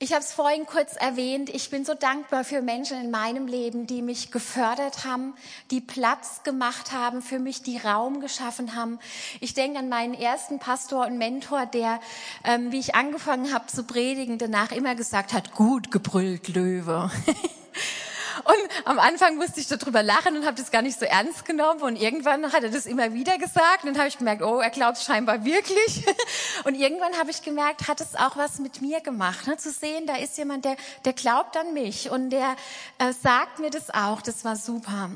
Ich 0.03 0.11
habe 0.11 0.21
es 0.21 0.33
vorhin 0.33 0.65
kurz 0.65 0.97
erwähnt, 0.97 1.49
ich 1.49 1.69
bin 1.69 1.85
so 1.85 1.93
dankbar 1.93 2.43
für 2.43 2.61
Menschen 2.61 2.99
in 2.99 3.09
meinem 3.09 3.47
Leben, 3.47 3.87
die 3.87 4.01
mich 4.01 4.31
gefördert 4.31 5.05
haben, 5.05 5.33
die 5.71 5.79
Platz 5.79 6.43
gemacht 6.43 6.91
haben 6.91 7.21
für 7.21 7.39
mich, 7.39 7.61
die 7.61 7.77
Raum 7.77 8.19
geschaffen 8.19 8.75
haben. 8.75 8.99
Ich 9.39 9.53
denke 9.53 9.79
an 9.79 9.87
meinen 9.87 10.13
ersten 10.13 10.59
Pastor 10.59 11.07
und 11.07 11.17
Mentor, 11.17 11.67
der, 11.67 12.01
ähm, 12.43 12.73
wie 12.73 12.79
ich 12.79 12.95
angefangen 12.95 13.53
habe 13.53 13.67
zu 13.67 13.85
predigen, 13.85 14.37
danach 14.37 14.73
immer 14.73 14.93
gesagt 14.93 15.31
hat, 15.31 15.53
gut 15.55 15.89
gebrüllt, 15.89 16.49
Löwe. 16.49 17.09
Und 18.43 18.85
am 18.85 18.99
Anfang 18.99 19.35
musste 19.35 19.59
ich 19.59 19.67
darüber 19.67 20.03
lachen 20.03 20.35
und 20.37 20.45
habe 20.45 20.57
das 20.57 20.71
gar 20.71 20.81
nicht 20.81 20.99
so 20.99 21.05
ernst 21.05 21.45
genommen. 21.45 21.81
Und 21.81 21.95
irgendwann 21.95 22.51
hat 22.51 22.63
er 22.63 22.69
das 22.69 22.85
immer 22.85 23.13
wieder 23.13 23.37
gesagt. 23.37 23.83
Und 23.83 23.93
dann 23.93 23.97
habe 23.97 24.07
ich 24.07 24.17
gemerkt, 24.17 24.41
oh, 24.41 24.59
er 24.59 24.69
glaubt 24.69 24.97
scheinbar 24.97 25.45
wirklich. 25.45 26.05
Und 26.63 26.75
irgendwann 26.75 27.17
habe 27.17 27.31
ich 27.31 27.41
gemerkt, 27.41 27.87
hat 27.87 27.99
es 28.01 28.15
auch 28.15 28.37
was 28.37 28.59
mit 28.59 28.81
mir 28.81 29.01
gemacht, 29.01 29.47
ne? 29.47 29.57
zu 29.57 29.71
sehen, 29.71 30.05
da 30.07 30.15
ist 30.15 30.37
jemand, 30.37 30.65
der, 30.65 30.75
der 31.05 31.13
glaubt 31.13 31.57
an 31.57 31.73
mich 31.73 32.09
und 32.09 32.29
der 32.29 32.55
äh, 32.99 33.11
sagt 33.13 33.59
mir 33.59 33.69
das 33.69 33.89
auch. 33.89 34.21
Das 34.21 34.45
war 34.45 34.55
super. 34.55 35.09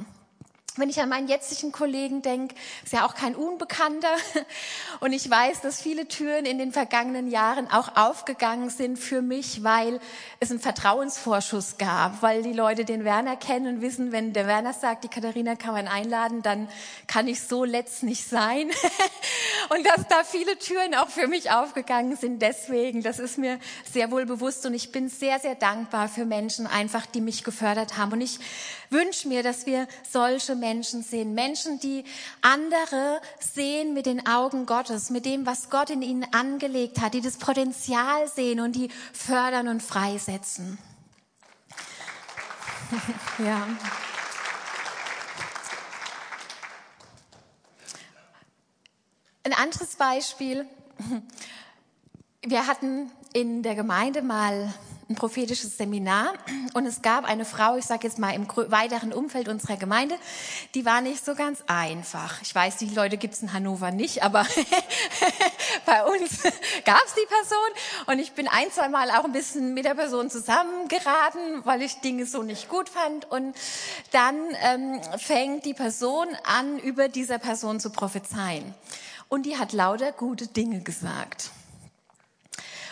Wenn 0.77 0.89
ich 0.89 1.01
an 1.01 1.09
meinen 1.09 1.27
jetzigen 1.27 1.71
Kollegen 1.71 2.21
denke, 2.21 2.53
ist 2.83 2.93
ja 2.93 3.07
auch 3.07 3.15
kein 3.15 3.35
Unbekannter. 3.35 4.15
Und 4.99 5.11
ich 5.11 5.27
weiß, 5.27 5.61
dass 5.61 5.81
viele 5.81 6.07
Türen 6.07 6.45
in 6.45 6.59
den 6.59 6.71
vergangenen 6.71 7.29
Jahren 7.31 7.69
auch 7.71 7.95
aufgegangen 7.95 8.69
sind 8.69 8.99
für 8.99 9.23
mich, 9.23 9.63
weil 9.63 9.99
es 10.39 10.51
einen 10.51 10.59
Vertrauensvorschuss 10.59 11.79
gab, 11.79 12.21
weil 12.21 12.43
die 12.43 12.53
Leute 12.53 12.85
den 12.85 13.03
Werner 13.03 13.35
kennen 13.35 13.75
und 13.75 13.81
wissen, 13.81 14.11
wenn 14.11 14.33
der 14.33 14.45
Werner 14.45 14.71
sagt, 14.71 15.03
die 15.03 15.07
Katharina 15.07 15.55
kann 15.55 15.73
man 15.73 15.87
einladen, 15.87 16.43
dann 16.43 16.69
kann 17.07 17.27
ich 17.27 17.41
so 17.41 17.63
letzt 17.63 18.03
nicht 18.03 18.27
sein. 18.27 18.69
Und 19.69 19.85
dass 19.85 20.07
da 20.07 20.23
viele 20.23 20.57
Türen 20.57 20.95
auch 20.95 21.09
für 21.09 21.27
mich 21.27 21.51
aufgegangen 21.51 22.15
sind. 22.15 22.41
Deswegen, 22.41 23.03
das 23.03 23.19
ist 23.19 23.37
mir 23.37 23.59
sehr 23.91 24.11
wohl 24.11 24.25
bewusst. 24.25 24.65
Und 24.65 24.73
ich 24.73 24.93
bin 24.93 25.09
sehr, 25.09 25.39
sehr 25.39 25.55
dankbar 25.55 26.07
für 26.07 26.23
Menschen 26.23 26.67
einfach, 26.67 27.05
die 27.05 27.19
mich 27.19 27.43
gefördert 27.43 27.97
haben. 27.97 28.13
Und 28.13 28.21
ich 28.21 28.39
wünsche 28.89 29.27
mir, 29.27 29.43
dass 29.43 29.65
wir 29.65 29.87
solche 30.09 30.55
Menschen 30.55 30.66
sehen. 31.03 31.33
Menschen, 31.33 31.79
die 31.79 32.03
andere 32.41 33.21
sehen 33.39 33.93
mit 33.93 34.05
den 34.05 34.27
Augen 34.27 34.65
Gottes, 34.65 35.09
mit 35.09 35.25
dem, 35.25 35.45
was 35.45 35.69
Gott 35.69 35.89
in 35.89 36.01
ihnen 36.01 36.25
angelegt 36.33 36.99
hat, 37.01 37.13
die 37.13 37.21
das 37.21 37.37
Potenzial 37.37 38.27
sehen 38.27 38.59
und 38.59 38.75
die 38.75 38.89
fördern 39.13 39.67
und 39.67 39.81
freisetzen. 39.81 40.77
ja. 43.39 43.67
Ein 49.43 49.53
anderes 49.53 49.95
Beispiel. 49.95 50.65
Wir 52.41 52.67
hatten 52.67 53.11
in 53.33 53.63
der 53.63 53.75
Gemeinde 53.75 54.21
mal 54.21 54.73
ein 55.09 55.15
prophetisches 55.15 55.77
Seminar 55.77 56.33
und 56.73 56.85
es 56.85 57.01
gab 57.01 57.23
eine 57.23 57.45
Frau, 57.45 57.77
ich 57.77 57.85
sage 57.85 58.05
jetzt 58.07 58.19
mal 58.19 58.31
im 58.31 58.47
weiteren 58.69 59.13
Umfeld 59.13 59.47
unserer 59.47 59.77
Gemeinde, 59.77 60.15
die 60.75 60.85
war 60.85 61.01
nicht 61.01 61.23
so 61.23 61.33
ganz 61.33 61.63
einfach. 61.67 62.41
Ich 62.41 62.53
weiß, 62.53 62.77
die 62.77 62.87
Leute 62.87 63.17
gibt's 63.17 63.41
in 63.41 63.53
Hannover 63.53 63.91
nicht, 63.91 64.23
aber 64.23 64.45
bei 65.85 66.03
uns 66.03 66.43
gab's 66.83 67.13
die 67.15 67.25
Person 67.27 68.07
und 68.07 68.19
ich 68.19 68.33
bin 68.33 68.47
ein, 68.47 68.69
zwei 68.71 68.89
Mal 68.89 69.09
auch 69.11 69.23
ein 69.23 69.31
bisschen 69.31 69.73
mit 69.73 69.85
der 69.85 69.95
Person 69.95 70.29
zusammengeraten, 70.29 71.63
weil 71.63 71.81
ich 71.81 72.01
Dinge 72.01 72.25
so 72.25 72.43
nicht 72.43 72.67
gut 72.67 72.89
fand 72.89 73.31
und 73.31 73.55
dann 74.11 74.35
ähm, 74.63 75.01
fängt 75.17 75.65
die 75.65 75.73
Person 75.73 76.27
an, 76.43 76.79
über 76.79 77.07
dieser 77.07 77.39
Person 77.39 77.79
zu 77.79 77.91
prophezeien 77.91 78.73
und 79.29 79.45
die 79.45 79.57
hat 79.57 79.71
lauter 79.73 80.11
gute 80.11 80.47
Dinge 80.47 80.81
gesagt. 80.81 81.51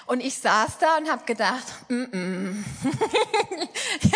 Und 0.07 0.19
ich 0.19 0.38
saß 0.38 0.77
da 0.79 0.97
und 0.97 1.09
habe 1.09 1.25
gedacht, 1.25 1.63
mm 1.89 2.03
-mm. 2.03 2.63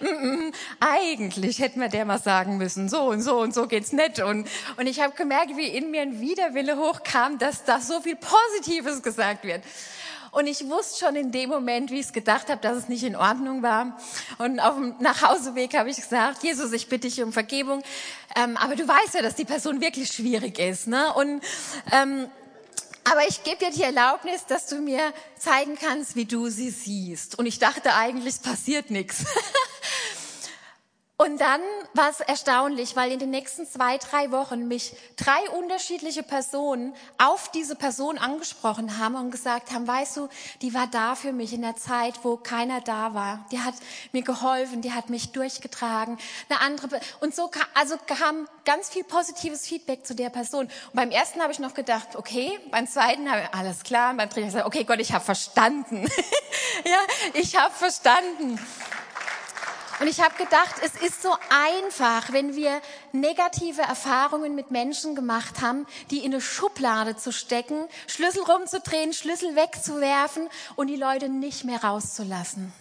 ja, 0.00 0.08
mm 0.08 0.52
eigentlich 0.80 1.60
hätten 1.60 1.80
wir 1.80 1.88
der 1.88 2.04
mal 2.04 2.18
sagen 2.18 2.56
müssen, 2.56 2.88
so 2.88 3.04
und 3.04 3.22
so 3.22 3.40
und 3.40 3.54
so 3.54 3.66
geht's 3.68 3.92
nicht. 3.92 4.20
Und, 4.20 4.48
und 4.76 4.86
ich 4.86 5.00
habe 5.00 5.14
gemerkt, 5.14 5.56
wie 5.56 5.68
in 5.68 5.90
mir 5.90 6.02
ein 6.02 6.20
Widerwille 6.20 6.76
hochkam, 6.76 7.38
dass 7.38 7.64
da 7.64 7.80
so 7.80 8.00
viel 8.00 8.16
Positives 8.16 9.02
gesagt 9.02 9.44
wird. 9.44 9.62
Und 10.32 10.46
ich 10.46 10.66
wusste 10.68 11.04
schon 11.04 11.14
in 11.14 11.30
dem 11.30 11.50
Moment, 11.50 11.90
wie 11.90 12.00
ich 12.00 12.06
es 12.06 12.12
gedacht 12.14 12.48
habe, 12.48 12.60
dass 12.60 12.76
es 12.76 12.88
nicht 12.88 13.04
in 13.04 13.16
Ordnung 13.16 13.62
war. 13.62 13.98
Und 14.38 14.60
auf 14.60 14.76
dem 14.76 14.94
Nachhauseweg 14.98 15.76
habe 15.76 15.90
ich 15.90 15.96
gesagt, 15.96 16.42
Jesus, 16.42 16.72
ich 16.72 16.88
bitte 16.88 17.06
dich 17.06 17.22
um 17.22 17.34
Vergebung. 17.34 17.82
Ähm, 18.34 18.56
aber 18.56 18.74
du 18.74 18.88
weißt 18.88 19.14
ja, 19.14 19.20
dass 19.20 19.34
die 19.34 19.44
Person 19.44 19.82
wirklich 19.82 20.10
schwierig 20.10 20.58
ist. 20.58 20.88
Ne? 20.88 21.12
Und 21.12 21.42
ähm, 21.92 22.28
aber 23.04 23.26
ich 23.28 23.42
gebe 23.42 23.58
dir 23.58 23.70
die 23.70 23.82
Erlaubnis, 23.82 24.46
dass 24.46 24.66
du 24.66 24.76
mir 24.76 25.12
zeigen 25.38 25.76
kannst, 25.76 26.14
wie 26.16 26.24
du 26.24 26.48
sie 26.48 26.70
siehst. 26.70 27.38
Und 27.38 27.46
ich 27.46 27.58
dachte 27.58 27.94
eigentlich, 27.94 28.34
es 28.34 28.38
passiert 28.38 28.90
nichts. 28.90 29.24
Und 31.22 31.40
dann 31.40 31.60
war 31.94 32.10
es 32.10 32.18
erstaunlich, 32.18 32.96
weil 32.96 33.12
in 33.12 33.20
den 33.20 33.30
nächsten 33.30 33.64
zwei, 33.64 33.96
drei 33.96 34.32
Wochen 34.32 34.66
mich 34.66 34.92
drei 35.14 35.50
unterschiedliche 35.50 36.24
Personen 36.24 36.96
auf 37.16 37.48
diese 37.52 37.76
Person 37.76 38.18
angesprochen 38.18 38.98
haben 38.98 39.14
und 39.14 39.30
gesagt 39.30 39.70
haben, 39.70 39.86
weißt 39.86 40.16
du, 40.16 40.28
die 40.62 40.74
war 40.74 40.88
da 40.88 41.14
für 41.14 41.30
mich 41.30 41.52
in 41.52 41.62
der 41.62 41.76
Zeit, 41.76 42.14
wo 42.24 42.38
keiner 42.38 42.80
da 42.80 43.14
war. 43.14 43.46
Die 43.52 43.60
hat 43.60 43.74
mir 44.10 44.22
geholfen, 44.22 44.80
die 44.80 44.92
hat 44.92 45.10
mich 45.10 45.30
durchgetragen. 45.30 46.18
Eine 46.48 46.60
andere, 46.60 47.00
und 47.20 47.36
so 47.36 47.46
kam, 47.46 47.66
also 47.74 47.94
kam 48.04 48.48
ganz 48.64 48.88
viel 48.88 49.04
positives 49.04 49.64
Feedback 49.64 50.04
zu 50.04 50.16
der 50.16 50.30
Person. 50.30 50.64
Und 50.64 50.94
beim 50.94 51.12
ersten 51.12 51.40
habe 51.40 51.52
ich 51.52 51.60
noch 51.60 51.74
gedacht, 51.74 52.16
okay, 52.16 52.58
beim 52.72 52.88
zweiten 52.88 53.30
habe 53.30 53.42
ich, 53.42 53.54
alles 53.54 53.84
klar, 53.84 54.10
und 54.10 54.16
beim 54.16 54.28
dritten 54.28 54.40
habe 54.40 54.48
ich 54.48 54.54
gesagt, 54.54 54.66
okay 54.66 54.82
Gott, 54.82 54.98
ich 54.98 55.12
habe 55.12 55.24
verstanden. 55.24 56.02
ja, 56.84 56.98
ich 57.34 57.54
habe 57.54 57.72
verstanden. 57.72 58.58
Und 60.02 60.08
ich 60.08 60.20
habe 60.20 60.34
gedacht, 60.34 60.74
es 60.82 61.00
ist 61.00 61.22
so 61.22 61.32
einfach, 61.48 62.32
wenn 62.32 62.56
wir 62.56 62.80
negative 63.12 63.82
Erfahrungen 63.82 64.56
mit 64.56 64.72
Menschen 64.72 65.14
gemacht 65.14 65.60
haben, 65.60 65.86
die 66.10 66.24
in 66.24 66.32
eine 66.32 66.40
Schublade 66.40 67.14
zu 67.14 67.30
stecken, 67.30 67.86
Schlüssel 68.08 68.42
rumzudrehen, 68.42 69.12
Schlüssel 69.12 69.54
wegzuwerfen 69.54 70.48
und 70.74 70.88
die 70.88 70.96
Leute 70.96 71.28
nicht 71.28 71.62
mehr 71.62 71.84
rauszulassen. 71.84 72.72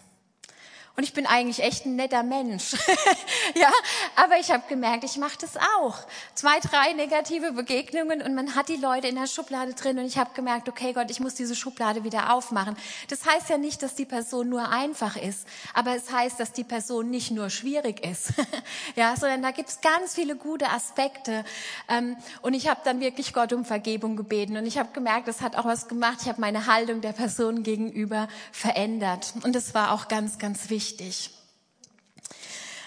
Und 0.98 1.04
ich 1.04 1.14
bin 1.14 1.26
eigentlich 1.26 1.64
echt 1.64 1.86
ein 1.86 1.96
netter 1.96 2.22
Mensch. 2.22 2.74
ja, 3.56 3.72
aber 4.18 4.40
ich 4.40 4.52
habe 4.52 4.64
gemerkt, 4.68 5.06
ich 5.06 5.16
mache 5.16 5.38
das 5.40 5.56
auch. 5.78 5.98
Zwei, 6.36 6.60
drei 6.60 6.92
negative 6.94 7.54
Begegnungen 7.54 8.22
und 8.22 8.36
man 8.36 8.56
hat 8.56 8.68
die 8.68 8.76
Leute 8.76 9.08
in 9.08 9.16
der 9.16 9.28
Schublade 9.28 9.74
drin 9.74 10.00
und 10.00 10.06
ich 10.06 10.18
habe 10.18 10.32
gemerkt, 10.34 10.68
okay 10.68 10.92
Gott, 10.92 11.10
ich 11.10 11.22
muss 11.22 11.34
diese 11.34 11.56
Schublade 11.56 12.04
wieder 12.04 12.34
aufmachen. 12.34 12.76
Das 13.08 13.26
heißt 13.26 13.50
ja 13.50 13.58
nicht, 13.58 13.82
dass 13.84 13.96
die 13.96 14.06
Person 14.06 14.50
nur 14.50 14.68
einfach 14.68 15.16
ist, 15.16 15.48
aber 15.74 15.96
es 15.96 16.12
heißt, 16.12 16.38
dass 16.40 16.52
die 16.52 16.66
Person 16.66 17.10
nicht 17.10 17.32
nur 17.32 17.50
schwierig 17.50 18.06
ist. 18.06 18.34
ja, 18.98 19.16
sondern 19.16 19.42
da 19.42 19.52
gibt's 19.52 19.80
ganz 19.80 20.16
viele 20.16 20.36
gute 20.36 20.70
Aspekte. 20.70 21.46
Ähm, 21.88 22.18
und 22.42 22.54
ich 22.54 22.68
habe 22.68 22.82
dann 22.84 23.00
wirklich 23.00 23.34
Gott 23.34 23.54
um 23.54 23.64
Vergebung 23.64 24.18
gebeten 24.18 24.58
und 24.58 24.66
ich 24.66 24.78
habe 24.78 24.90
gemerkt, 24.92 25.30
das 25.30 25.40
hat 25.40 25.56
auch 25.56 25.66
was 25.66 25.88
gemacht. 25.88 26.18
Ich 26.22 26.28
habe 26.28 26.42
meine 26.42 26.68
Haltung 26.68 27.00
der 27.00 27.14
Person 27.14 27.64
gegenüber 27.64 28.28
verändert 28.52 29.34
und 29.44 29.56
das 29.56 29.74
war 29.74 29.94
auch 29.94 30.10
ganz, 30.10 30.38
ganz 30.38 30.70
wichtig 30.70 30.81
wichtig. 30.82 31.30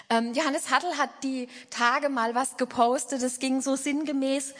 Ähm, 0.09 0.33
Johannes 0.33 0.69
Hattel 0.69 0.97
hat 0.97 1.09
die 1.23 1.47
Tage 1.69 2.09
mal 2.09 2.35
was 2.35 2.57
gepostet, 2.57 3.23
das 3.23 3.39
ging 3.39 3.61
so 3.61 3.75
sinngemäß. 3.75 4.53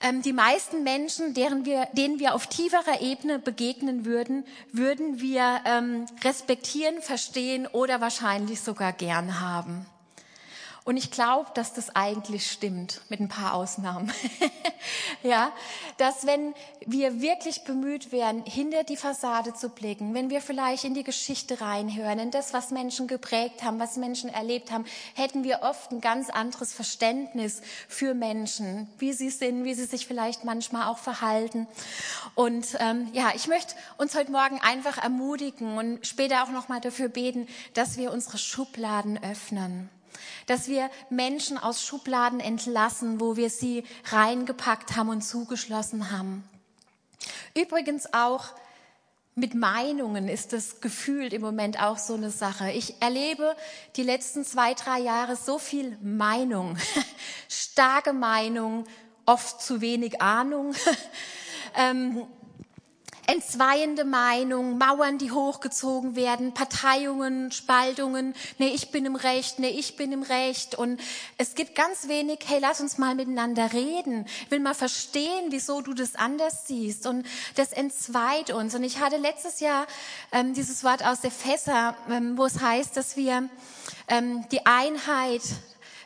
Ähm, 0.00 0.22
die 0.22 0.32
meisten 0.32 0.82
Menschen, 0.82 1.34
deren 1.34 1.64
wir, 1.64 1.86
denen 1.92 2.18
wir 2.18 2.34
auf 2.34 2.48
tieferer 2.48 3.00
Ebene 3.00 3.38
begegnen 3.38 4.04
würden, 4.04 4.44
würden 4.72 5.20
wir 5.20 5.60
ähm, 5.64 6.06
respektieren, 6.22 7.00
verstehen 7.00 7.66
oder 7.66 8.00
wahrscheinlich 8.00 8.60
sogar 8.60 8.92
gern 8.92 9.40
haben. 9.40 9.86
Und 10.88 10.96
ich 10.96 11.10
glaube, 11.10 11.50
dass 11.52 11.74
das 11.74 11.94
eigentlich 11.94 12.50
stimmt, 12.50 13.02
mit 13.10 13.20
ein 13.20 13.28
paar 13.28 13.52
Ausnahmen. 13.52 14.10
ja, 15.22 15.52
dass 15.98 16.24
wenn 16.24 16.54
wir 16.86 17.20
wirklich 17.20 17.64
bemüht 17.64 18.10
wären, 18.10 18.42
hinter 18.46 18.84
die 18.84 18.96
Fassade 18.96 19.52
zu 19.52 19.68
blicken, 19.68 20.14
wenn 20.14 20.30
wir 20.30 20.40
vielleicht 20.40 20.84
in 20.84 20.94
die 20.94 21.04
Geschichte 21.04 21.60
reinhören, 21.60 22.18
in 22.18 22.30
das, 22.30 22.54
was 22.54 22.70
Menschen 22.70 23.06
geprägt 23.06 23.62
haben, 23.62 23.78
was 23.78 23.98
Menschen 23.98 24.30
erlebt 24.30 24.70
haben, 24.70 24.86
hätten 25.12 25.44
wir 25.44 25.60
oft 25.60 25.92
ein 25.92 26.00
ganz 26.00 26.30
anderes 26.30 26.72
Verständnis 26.72 27.60
für 27.86 28.14
Menschen, 28.14 28.88
wie 28.96 29.12
sie 29.12 29.28
sind, 29.28 29.64
wie 29.64 29.74
sie 29.74 29.84
sich 29.84 30.06
vielleicht 30.06 30.44
manchmal 30.44 30.88
auch 30.88 30.96
verhalten. 30.96 31.66
Und 32.34 32.66
ähm, 32.78 33.08
ja, 33.12 33.32
ich 33.34 33.46
möchte 33.46 33.74
uns 33.98 34.14
heute 34.14 34.32
Morgen 34.32 34.58
einfach 34.62 34.96
ermutigen 34.96 35.76
und 35.76 36.06
später 36.06 36.44
auch 36.44 36.50
noch 36.50 36.70
mal 36.70 36.80
dafür 36.80 37.10
beten, 37.10 37.46
dass 37.74 37.98
wir 37.98 38.10
unsere 38.10 38.38
Schubladen 38.38 39.22
öffnen 39.22 39.90
dass 40.46 40.68
wir 40.68 40.90
Menschen 41.10 41.58
aus 41.58 41.82
Schubladen 41.82 42.40
entlassen, 42.40 43.20
wo 43.20 43.36
wir 43.36 43.50
sie 43.50 43.84
reingepackt 44.10 44.96
haben 44.96 45.08
und 45.08 45.22
zugeschlossen 45.22 46.10
haben. 46.10 46.48
Übrigens 47.54 48.12
auch 48.12 48.46
mit 49.38 49.54
Meinungen 49.54 50.28
ist 50.28 50.52
das 50.52 50.80
gefühlt 50.80 51.32
im 51.32 51.42
Moment 51.42 51.80
auch 51.80 51.98
so 51.98 52.14
eine 52.14 52.30
Sache. 52.30 52.72
Ich 52.72 53.00
erlebe 53.00 53.54
die 53.96 54.02
letzten 54.02 54.44
zwei, 54.44 54.74
drei 54.74 54.98
Jahre 54.98 55.36
so 55.36 55.58
viel 55.58 55.96
Meinung, 56.02 56.76
starke 57.48 58.12
Meinung, 58.12 58.84
oft 59.26 59.62
zu 59.62 59.80
wenig 59.80 60.20
Ahnung. 60.20 60.74
ähm, 61.76 62.26
entzweiende 63.28 64.04
Meinungen, 64.04 64.78
Mauern, 64.78 65.18
die 65.18 65.30
hochgezogen 65.30 66.16
werden, 66.16 66.54
Parteiungen, 66.54 67.52
Spaltungen, 67.52 68.34
nee, 68.56 68.68
ich 68.68 68.90
bin 68.90 69.04
im 69.04 69.16
Recht, 69.16 69.58
nee, 69.58 69.68
ich 69.68 69.96
bin 69.96 70.12
im 70.12 70.22
Recht. 70.22 70.74
Und 70.74 70.98
es 71.36 71.54
gibt 71.54 71.74
ganz 71.74 72.08
wenig, 72.08 72.38
hey, 72.46 72.58
lass 72.58 72.80
uns 72.80 72.96
mal 72.96 73.14
miteinander 73.14 73.70
reden. 73.74 74.24
Ich 74.44 74.50
will 74.50 74.60
mal 74.60 74.72
verstehen, 74.72 75.48
wieso 75.50 75.82
du 75.82 75.92
das 75.92 76.14
anders 76.14 76.66
siehst. 76.66 77.06
Und 77.06 77.26
das 77.56 77.72
entzweit 77.74 78.50
uns. 78.50 78.74
Und 78.74 78.82
ich 78.82 78.98
hatte 78.98 79.18
letztes 79.18 79.60
Jahr 79.60 79.86
ähm, 80.32 80.54
dieses 80.54 80.82
Wort 80.82 81.04
aus 81.04 81.22
Epheser, 81.22 81.94
ähm, 82.10 82.38
wo 82.38 82.46
es 82.46 82.62
heißt, 82.62 82.96
dass 82.96 83.18
wir 83.18 83.50
ähm, 84.08 84.46
die 84.50 84.64
Einheit 84.64 85.42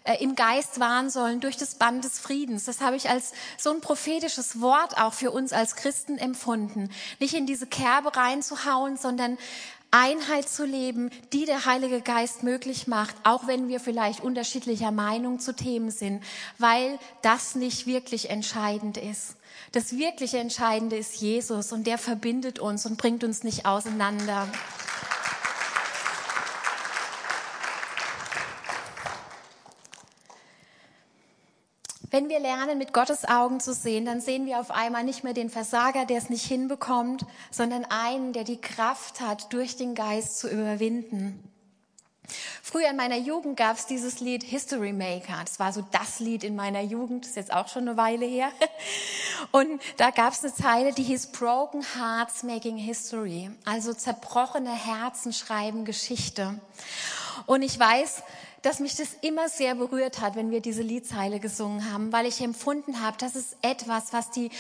äh, 0.05 0.23
im 0.23 0.35
Geist 0.35 0.81
wahren 0.81 1.11
sollen 1.11 1.41
durch 1.41 1.57
das 1.57 1.77
Band 1.77 2.05
des 2.05 2.19
Friedens. 2.19 2.65
Das 2.65 2.81
habe 2.81 2.97
ich 2.97 3.09
als 3.09 3.33
so 3.59 3.71
ein 3.71 3.81
prophetisches 3.81 4.61
Wort 4.61 4.99
auch 4.99 5.13
für 5.13 5.31
uns 5.31 5.53
als 5.53 5.77
Christen 5.77 6.19
empfunden. 6.19 6.91
Nicht 7.21 7.35
in 7.35 7.47
diese 7.47 7.67
Kerbe 7.67 8.17
reinzuhauen, 8.17 8.97
sondern 8.97 9.39
Einheit 9.93 10.49
zu 10.49 10.65
leben, 10.65 11.11
die 11.35 11.45
der 11.45 11.67
Heilige 11.67 12.01
Geist 12.01 12.43
möglich 12.43 12.87
macht, 12.87 13.15
auch 13.25 13.47
wenn 13.47 13.69
wir 13.69 13.79
vielleicht 13.79 14.21
unterschiedlicher 14.21 14.91
Meinung 14.91 15.39
zu 15.39 15.55
Themen 15.55 15.91
sind, 15.91 16.25
weil 16.59 16.99
das 17.21 17.55
nicht 17.55 17.87
wirklich 17.87 18.31
entscheidend 18.31 18.97
ist. 18.97 19.37
Das 19.73 19.97
wirklich 19.99 20.33
Entscheidende 20.35 20.97
ist 20.97 21.17
Jesus 21.17 21.73
und 21.73 21.87
der 21.87 21.99
verbindet 21.99 22.59
uns 22.59 22.87
und 22.87 22.97
bringt 22.97 23.23
uns 23.23 23.45
nicht 23.45 23.67
auseinander. 23.67 24.49
Wenn 32.13 32.29
wir 32.29 32.41
lernen, 32.41 32.77
mit 32.77 32.93
Gottes 32.93 33.25
Augen 33.25 33.59
zu 33.59 33.73
sehen, 33.73 34.05
dann 34.05 34.21
sehen 34.21 34.45
wir 34.45 34.61
auf 34.61 34.71
einmal 34.71 35.03
nicht 35.03 35.25
mehr 35.25 35.33
den 35.33 35.49
Versager, 35.49 36.05
der 36.05 36.19
es 36.19 36.29
nicht 36.29 36.45
hinbekommt, 36.45 37.25
sondern 37.51 37.87
einen, 37.87 38.35
der 38.35 38.45
die 38.45 38.61
Kraft 38.61 39.23
hat, 39.23 39.51
durch 39.55 39.77
den 39.77 39.95
Geist 39.95 40.39
zu 40.39 40.51
überwinden. 40.51 41.43
Früher 42.63 42.91
in 42.91 42.97
meiner 42.97 43.17
Jugend 43.17 43.57
gab 43.57 43.79
es 43.79 43.87
dieses 43.87 44.21
Lied 44.21 44.43
History 44.43 44.93
Maker. 44.93 45.39
Das 45.43 45.59
war 45.59 45.73
so 45.73 45.83
das 45.91 46.21
Lied 46.21 46.45
in 46.45 46.55
meiner 46.55 46.83
Jugend, 46.83 47.25
das 47.25 47.31
ist 47.31 47.37
jetzt 47.37 47.53
auch 47.55 47.69
schon 47.69 47.89
eine 47.89 47.97
Weile 47.97 48.27
her. 48.27 48.51
Und 49.51 49.81
da 49.97 50.11
gab 50.11 50.35
es 50.35 50.45
eine 50.45 50.55
Zeile, 50.55 50.93
die 50.93 51.05
hieß 51.05 51.29
Broken 51.29 51.83
Hearts 51.97 52.43
Making 52.43 52.77
History. 52.77 53.51
Also 53.65 53.95
zerbrochene 53.95 54.71
Herzen 54.71 55.33
schreiben 55.33 55.87
Geschichte. 55.87 56.61
Und 57.47 57.63
ich 57.63 57.79
weiß, 57.79 58.23
dass 58.63 58.79
mich 58.79 58.95
das 58.97 59.09
immer 59.21 59.49
sehr 59.49 59.75
berührt 59.75 60.21
hat, 60.21 60.37
wenn 60.37 60.51
wir 60.51 60.61
diese 60.61 60.83
Liedzeile 60.83 61.41
gesungen 61.41 61.93
haben, 61.93 62.13
weil 62.13 62.27
ich 62.27 62.41
empfunden 62.41 63.01
habe, 63.01 63.17
das 63.19 63.37
ist 63.37 63.57
etwas, 63.61 64.13
was 64.13 64.31
die, 64.31 64.51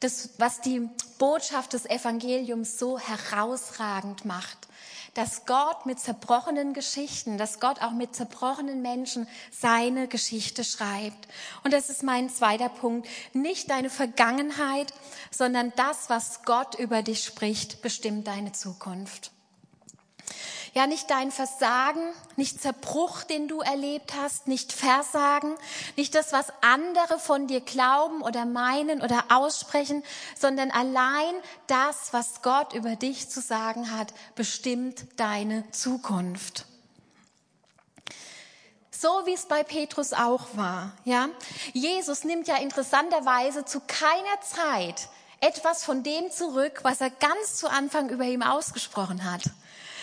das, 0.00 0.30
was 0.38 0.60
die 0.60 0.88
Botschaft 1.18 1.72
des 1.72 1.86
Evangeliums 1.86 2.78
so 2.78 2.98
herausragend 2.98 4.24
macht. 4.24 4.58
Dass 5.14 5.44
Gott 5.44 5.84
mit 5.84 6.00
zerbrochenen 6.00 6.72
Geschichten, 6.72 7.36
dass 7.36 7.60
Gott 7.60 7.82
auch 7.82 7.92
mit 7.92 8.16
zerbrochenen 8.16 8.80
Menschen 8.80 9.28
seine 9.50 10.08
Geschichte 10.08 10.64
schreibt. 10.64 11.28
Und 11.64 11.74
das 11.74 11.90
ist 11.90 12.02
mein 12.02 12.30
zweiter 12.30 12.70
Punkt. 12.70 13.06
Nicht 13.34 13.70
deine 13.70 13.90
Vergangenheit, 13.90 14.92
sondern 15.30 15.70
das, 15.76 16.08
was 16.08 16.44
Gott 16.44 16.78
über 16.78 17.02
dich 17.02 17.24
spricht, 17.24 17.82
bestimmt 17.82 18.26
deine 18.26 18.52
Zukunft. 18.52 19.32
Ja, 20.74 20.86
nicht 20.86 21.10
dein 21.10 21.30
Versagen, 21.30 22.00
nicht 22.36 22.62
Zerbruch, 22.62 23.24
den 23.24 23.46
du 23.46 23.60
erlebt 23.60 24.14
hast, 24.16 24.48
nicht 24.48 24.72
Versagen, 24.72 25.54
nicht 25.96 26.14
das, 26.14 26.32
was 26.32 26.46
andere 26.62 27.18
von 27.18 27.46
dir 27.46 27.60
glauben 27.60 28.22
oder 28.22 28.46
meinen 28.46 29.02
oder 29.02 29.24
aussprechen, 29.28 30.02
sondern 30.34 30.70
allein 30.70 31.34
das, 31.66 32.14
was 32.14 32.40
Gott 32.40 32.72
über 32.72 32.96
dich 32.96 33.28
zu 33.28 33.42
sagen 33.42 33.94
hat, 33.94 34.14
bestimmt 34.34 35.04
deine 35.16 35.70
Zukunft. 35.72 36.64
So 38.90 39.26
wie 39.26 39.34
es 39.34 39.44
bei 39.44 39.64
Petrus 39.64 40.14
auch 40.14 40.46
war, 40.54 40.92
ja. 41.04 41.28
Jesus 41.74 42.24
nimmt 42.24 42.48
ja 42.48 42.56
interessanterweise 42.56 43.66
zu 43.66 43.80
keiner 43.80 44.40
Zeit 44.40 45.08
etwas 45.40 45.84
von 45.84 46.02
dem 46.02 46.30
zurück, 46.30 46.80
was 46.82 47.00
er 47.00 47.10
ganz 47.10 47.56
zu 47.56 47.68
Anfang 47.68 48.08
über 48.10 48.24
ihm 48.24 48.42
ausgesprochen 48.42 49.30
hat. 49.30 49.42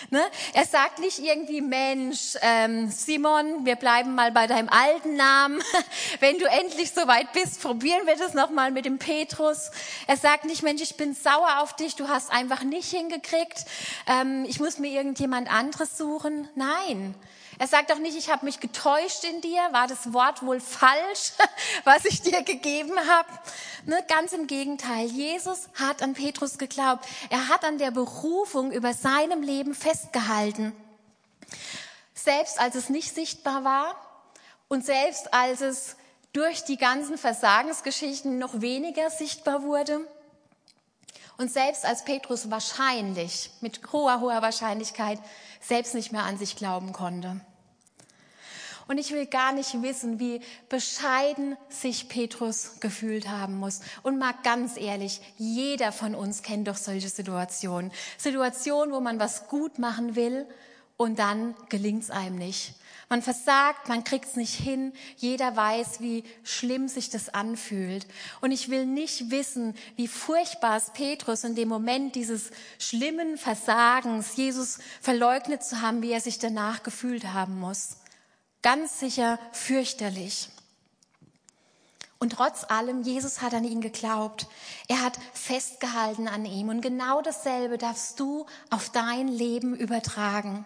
Ne? 0.10 0.22
Er 0.54 0.66
sagt 0.66 1.00
nicht 1.00 1.20
irgendwie, 1.20 1.62
Mensch, 1.62 2.38
ähm, 2.42 2.90
Simon, 2.90 3.66
wir 3.66 3.76
bleiben 3.76 4.16
mal 4.16 4.32
bei 4.32 4.48
deinem 4.48 4.70
alten 4.70 5.16
Namen. 5.16 5.62
Wenn 6.20 6.38
du 6.40 6.46
endlich 6.46 6.92
soweit 6.92 7.32
bist, 7.34 7.62
probieren 7.62 8.06
wir 8.06 8.16
das 8.16 8.34
nochmal 8.34 8.72
mit 8.72 8.86
dem 8.86 8.98
Petrus. 8.98 9.72
Er 10.08 10.18
sagt 10.18 10.46
nicht, 10.46 10.64
Mensch, 10.64 10.82
ich 10.82 10.98
bin 10.98 11.14
sauer 11.14 11.60
auf 11.60 11.76
dich, 11.76 11.96
du 11.96 12.08
hast 12.08 12.32
einfach 12.32 12.64
nicht 12.64 12.90
hingekriegt. 12.90 13.66
Ähm, 14.08 14.46
ich 14.48 14.60
muss 14.60 14.80
mir 14.80 14.92
irgendjemand 14.92 15.52
anderes 15.52 15.98
suchen. 15.98 16.48
Nein. 16.56 17.16
Er 17.60 17.67
sagt 17.67 17.91
auch 17.91 17.98
nicht, 17.98 18.17
ich 18.17 18.30
habe 18.30 18.45
mich 18.45 18.62
getäuscht 18.62 19.26
in 19.26 19.41
dir, 19.41 19.60
war 19.72 19.86
das 19.86 20.13
Wort 20.13 20.43
wohl 20.45 20.62
falsch, 20.62 21.34
was 21.84 22.06
ich 22.06 22.22
dir 22.22 22.41
gegeben 22.41 22.98
habe. 22.98 23.28
Ne, 23.86 24.02
ganz 24.08 24.32
im 24.32 24.48
Gegenteil, 24.48 25.08
Jesus 25.08 25.67
hat 25.76 26.02
an 26.02 26.13
Petrus 26.13 26.58
geglaubt. 26.58 27.06
Er 27.30 27.50
hat 27.50 27.65
an 27.65 27.78
der 27.78 27.91
Berufung 27.91 28.72
über 28.72 28.93
seinem 28.93 29.41
Leben 29.41 29.76
festgehalten. 29.76 30.74
Selbst 32.13 32.62
als 32.62 32.76
es 32.76 32.88
nicht 32.88 33.13
sichtbar 33.13 33.65
war 33.65 33.95
und 34.69 34.86
selbst 34.86 35.34
als 35.34 35.60
es 35.60 35.98
durch 36.32 36.63
die 36.63 36.78
ganzen 36.78 37.17
Versagensgeschichten 37.17 38.38
noch 38.39 38.62
weniger 38.62 39.10
sichtbar 39.10 39.63
wurde. 39.63 40.00
Und 41.38 41.52
selbst 41.52 41.86
als 41.86 42.06
Petrus 42.06 42.50
wahrscheinlich, 42.50 43.52
mit 43.60 43.82
hoher, 43.91 44.22
hoher 44.22 44.41
Wahrscheinlichkeit, 44.41 45.19
selbst 45.60 45.93
nicht 45.93 46.13
mehr 46.13 46.24
an 46.24 46.38
sich 46.38 46.56
glauben 46.56 46.93
konnte. 46.93 47.41
Und 48.89 48.97
ich 48.97 49.12
will 49.12 49.28
gar 49.28 49.52
nicht 49.52 49.84
wissen, 49.84 50.19
wie 50.19 50.41
bescheiden 50.67 51.56
sich 51.69 52.10
Petrus 52.10 52.80
gefühlt 52.80 53.30
haben 53.30 53.56
muss. 53.56 53.82
Und 54.02 54.17
mal 54.17 54.34
ganz 54.41 54.78
ehrlich, 54.78 55.21
jeder 55.38 55.91
von 55.91 56.15
uns 56.15 56.41
kennt 56.41 56.67
doch 56.67 56.75
solche 56.75 57.08
Situationen. 57.08 57.91
Situationen, 58.17 58.91
wo 58.91 58.99
man 58.99 59.19
was 59.19 59.47
gut 59.47 59.78
machen 59.78 60.15
will 60.15 60.47
und 60.97 61.19
dann 61.19 61.54
gelingt 61.69 62.02
es 62.02 62.10
einem 62.10 62.38
nicht. 62.38 62.73
Man 63.10 63.21
versagt, 63.21 63.89
man 63.89 64.04
kriegt 64.04 64.25
es 64.25 64.36
nicht 64.36 64.56
hin. 64.56 64.91
Jeder 65.17 65.56
weiß, 65.56 66.02
wie 66.02 66.23
schlimm 66.43 66.88
sich 66.88 67.12
das 67.12 67.30
anfühlt. 67.30 68.08
Und 68.41 68.52
ich 68.52 68.69
will 68.69 68.88
nicht 68.88 69.30
wissen, 69.30 69.75
wie 69.97 70.08
furchtbar 70.08 70.78
es 70.78 70.89
Petrus 70.93 71.43
in 71.43 71.54
dem 71.54 71.69
Moment 71.69 72.15
dieses 72.15 72.49
schlimmen 72.80 73.38
Versagens, 73.38 74.36
Jesus 74.36 74.80
verleugnet 74.99 75.63
zu 75.63 75.80
haben, 75.80 76.02
wie 76.02 76.12
er 76.12 76.21
sich 76.21 76.39
danach 76.39 76.82
gefühlt 76.82 77.34
haben 77.34 77.60
muss. 77.60 77.99
Ganz 78.62 79.00
sicher 79.00 79.39
fürchterlich. 79.52 80.50
Und 82.19 82.34
trotz 82.34 82.65
allem, 82.65 83.02
Jesus 83.02 83.41
hat 83.41 83.54
an 83.54 83.63
ihn 83.63 83.80
geglaubt. 83.80 84.48
Er 84.89 85.02
hat 85.02 85.17
festgehalten 85.34 86.28
an 86.28 86.45
ihm. 86.45 86.67
Und 86.67 86.82
genau 86.82 87.22
dasselbe 87.22 87.78
darfst 87.78 88.19
du 88.19 88.45
auf 88.69 88.89
dein 88.89 89.30
Leben 89.30 89.74
übertragen. 89.74 90.65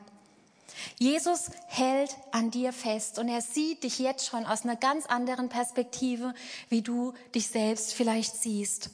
Jesus 0.97 1.51
hält 1.67 2.15
an 2.32 2.49
dir 2.49 2.73
fest 2.73 3.19
und 3.19 3.27
er 3.29 3.41
sieht 3.41 3.84
dich 3.84 3.99
jetzt 3.99 4.25
schon 4.25 4.45
aus 4.45 4.63
einer 4.63 4.75
ganz 4.75 5.06
anderen 5.06 5.47
Perspektive, 5.47 6.34
wie 6.69 6.82
du 6.82 7.13
dich 7.36 7.47
selbst 7.47 7.93
vielleicht 7.93 8.36
siehst. 8.36 8.89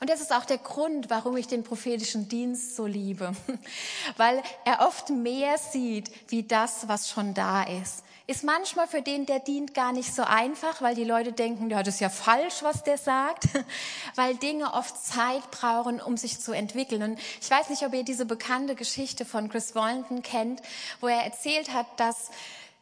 Und 0.00 0.10
das 0.10 0.20
ist 0.20 0.32
auch 0.32 0.44
der 0.44 0.58
Grund, 0.58 1.10
warum 1.10 1.36
ich 1.36 1.46
den 1.46 1.64
prophetischen 1.64 2.28
Dienst 2.28 2.76
so 2.76 2.86
liebe, 2.86 3.32
weil 4.16 4.42
er 4.64 4.86
oft 4.86 5.10
mehr 5.10 5.58
sieht 5.58 6.10
wie 6.28 6.42
das, 6.42 6.88
was 6.88 7.10
schon 7.10 7.34
da 7.34 7.62
ist. 7.62 8.04
ist 8.26 8.44
manchmal 8.44 8.86
für 8.86 9.02
den, 9.02 9.26
der 9.26 9.40
dient, 9.40 9.74
gar 9.74 9.92
nicht 9.92 10.14
so 10.14 10.22
einfach, 10.22 10.82
weil 10.82 10.94
die 10.94 11.04
Leute 11.04 11.32
denken, 11.32 11.70
ja, 11.70 11.82
das 11.82 11.94
ist 11.94 12.00
ja 12.00 12.10
falsch, 12.10 12.62
was 12.62 12.82
der 12.84 12.98
sagt, 12.98 13.44
weil 14.14 14.36
Dinge 14.36 14.74
oft 14.74 15.04
Zeit 15.04 15.50
brauchen, 15.50 16.00
um 16.00 16.16
sich 16.16 16.38
zu 16.38 16.52
entwickeln. 16.52 17.02
Und 17.02 17.18
ich 17.40 17.50
weiß 17.50 17.70
nicht, 17.70 17.84
ob 17.84 17.94
ihr 17.94 18.04
diese 18.04 18.26
bekannte 18.26 18.74
Geschichte 18.74 19.24
von 19.24 19.48
Chris 19.48 19.74
Walton 19.74 20.22
kennt, 20.22 20.60
wo 21.00 21.08
er 21.08 21.22
erzählt 21.22 21.72
hat, 21.72 21.86
dass 21.96 22.30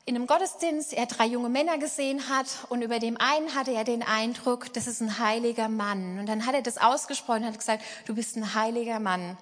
in 0.07 0.15
einem 0.15 0.29
Gottesdienst 0.29 0.93
er 0.93 1.07
drei 1.07 1.27
junge 1.27 1.49
Männer 1.49 1.79
gesehen 1.79 2.29
hat 2.29 2.47
und 2.69 2.81
über 2.81 3.01
dem 3.01 3.17
einen 3.21 3.57
hatte 3.57 3.73
er 3.73 3.83
den 3.83 4.05
Eindruck, 4.05 4.73
das 4.73 4.87
ist 4.87 5.01
ein 5.01 5.19
heiliger 5.19 5.69
Mann. 5.69 6.21
Und 6.21 6.27
dann 6.27 6.47
hat 6.47 6.55
er 6.55 6.63
das 6.63 6.79
ausgesprochen 6.79 7.43
und 7.43 7.49
hat 7.49 7.59
gesagt, 7.59 7.83
du 8.07 8.15
bist 8.15 8.37
ein 8.37 8.55
heiliger 8.55 9.01
Mann. 9.01 9.37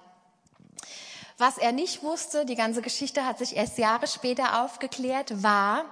Was 1.37 1.59
er 1.59 1.71
nicht 1.71 2.01
wusste, 2.01 2.45
die 2.45 2.55
ganze 2.55 2.81
Geschichte 2.81 3.25
hat 3.25 3.37
sich 3.37 3.55
erst 3.55 3.77
Jahre 3.77 4.07
später 4.07 4.63
aufgeklärt, 4.63 5.43
war, 5.43 5.85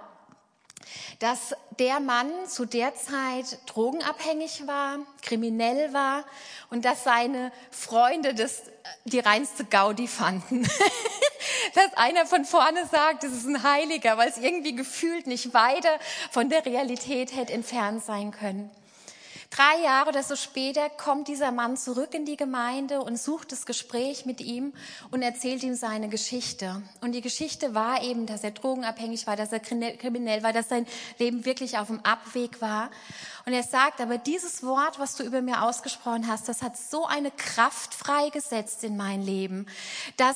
dass 1.20 1.54
der 1.78 2.00
Mann 2.00 2.32
zu 2.48 2.66
der 2.66 2.96
Zeit 2.96 3.60
drogenabhängig 3.68 4.66
war, 4.66 4.98
kriminell 5.22 5.94
war 5.94 6.26
und 6.72 6.84
dass 6.84 7.04
seine 7.04 7.52
Freunde 7.70 8.34
das 8.34 8.64
die 9.06 9.20
reinste 9.20 9.66
Gaudi 9.66 10.08
fanden. 10.08 10.68
dass 11.74 11.94
einer 11.96 12.26
von 12.26 12.46
vorne 12.46 12.86
sagt, 12.88 13.24
es 13.24 13.34
ist 13.34 13.48
ein 13.48 13.64
Heiliger, 13.64 14.18
weil 14.18 14.30
es 14.30 14.38
irgendwie 14.38 14.76
gefühlt 14.76 15.28
nicht 15.28 15.54
weiter 15.54 16.00
von 16.32 16.50
der 16.50 16.66
Realität 16.66 17.36
hätte 17.36 17.54
entfernt 17.54 18.04
sein 18.04 18.32
können. 18.32 18.70
Drei 19.56 19.84
Jahre 19.84 20.10
oder 20.10 20.24
so 20.24 20.36
später 20.36 20.90
kommt 20.90 21.28
dieser 21.28 21.52
Mann 21.52 21.78
zurück 21.78 22.16
in 22.16 22.26
die 22.26 22.38
Gemeinde 22.38 23.02
und 23.02 23.20
sucht 23.20 23.52
das 23.52 23.68
Gespräch 23.68 24.26
mit 24.26 24.42
ihm 24.42 24.74
und 25.12 25.22
erzählt 25.22 25.62
ihm 25.62 25.76
seine 25.76 26.10
Geschichte. 26.10 26.82
Und 27.02 27.12
die 27.12 27.22
Geschichte 27.22 27.76
war 27.76 28.02
eben, 28.02 28.26
dass 28.26 28.44
er 28.44 28.50
drogenabhängig 28.50 29.28
war, 29.28 29.36
dass 29.36 29.52
er 29.52 29.60
kriminell 29.60 30.42
war, 30.42 30.54
dass 30.54 30.70
sein 30.70 30.88
Leben 31.20 31.46
wirklich 31.46 31.78
auf 31.78 31.86
dem 31.86 32.00
Abweg 32.04 32.62
war. 32.62 32.90
Und 33.46 33.54
er 33.54 33.62
sagt, 33.62 34.02
aber 34.02 34.18
dieses 34.18 34.64
Wort, 34.64 34.98
was 34.98 35.18
du 35.18 35.24
über 35.24 35.44
mir 35.44 35.62
ausgesprochen 35.62 36.28
hast, 36.28 36.50
das 36.50 36.64
hat 36.64 36.76
so 36.76 37.06
eine 37.06 37.30
Kraft 37.30 37.94
freigesetzt 37.94 38.84
in 38.84 38.98
mein 38.98 39.22
Leben, 39.22 39.68
dass 40.18 40.36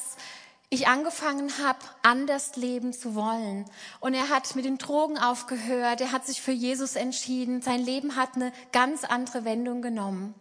ich 0.69 0.87
angefangen 0.87 1.51
habe, 1.63 1.79
anders 2.03 2.55
leben 2.57 2.91
zu 2.91 3.15
wollen. 3.15 3.65
Und 4.01 4.13
er 4.13 4.29
hat 4.29 4.55
mit 4.55 4.65
den 4.65 4.77
Drogen 4.77 5.17
aufgehört, 5.17 6.01
er 6.01 6.11
hat 6.11 6.25
sich 6.25 6.41
für 6.41 6.51
Jesus 6.51 6.95
entschieden, 6.95 7.61
sein 7.61 7.83
Leben 7.83 8.15
hat 8.15 8.35
eine 8.35 8.51
ganz 8.73 9.03
andere 9.05 9.45
Wendung 9.45 9.81
genommen. 9.81 10.35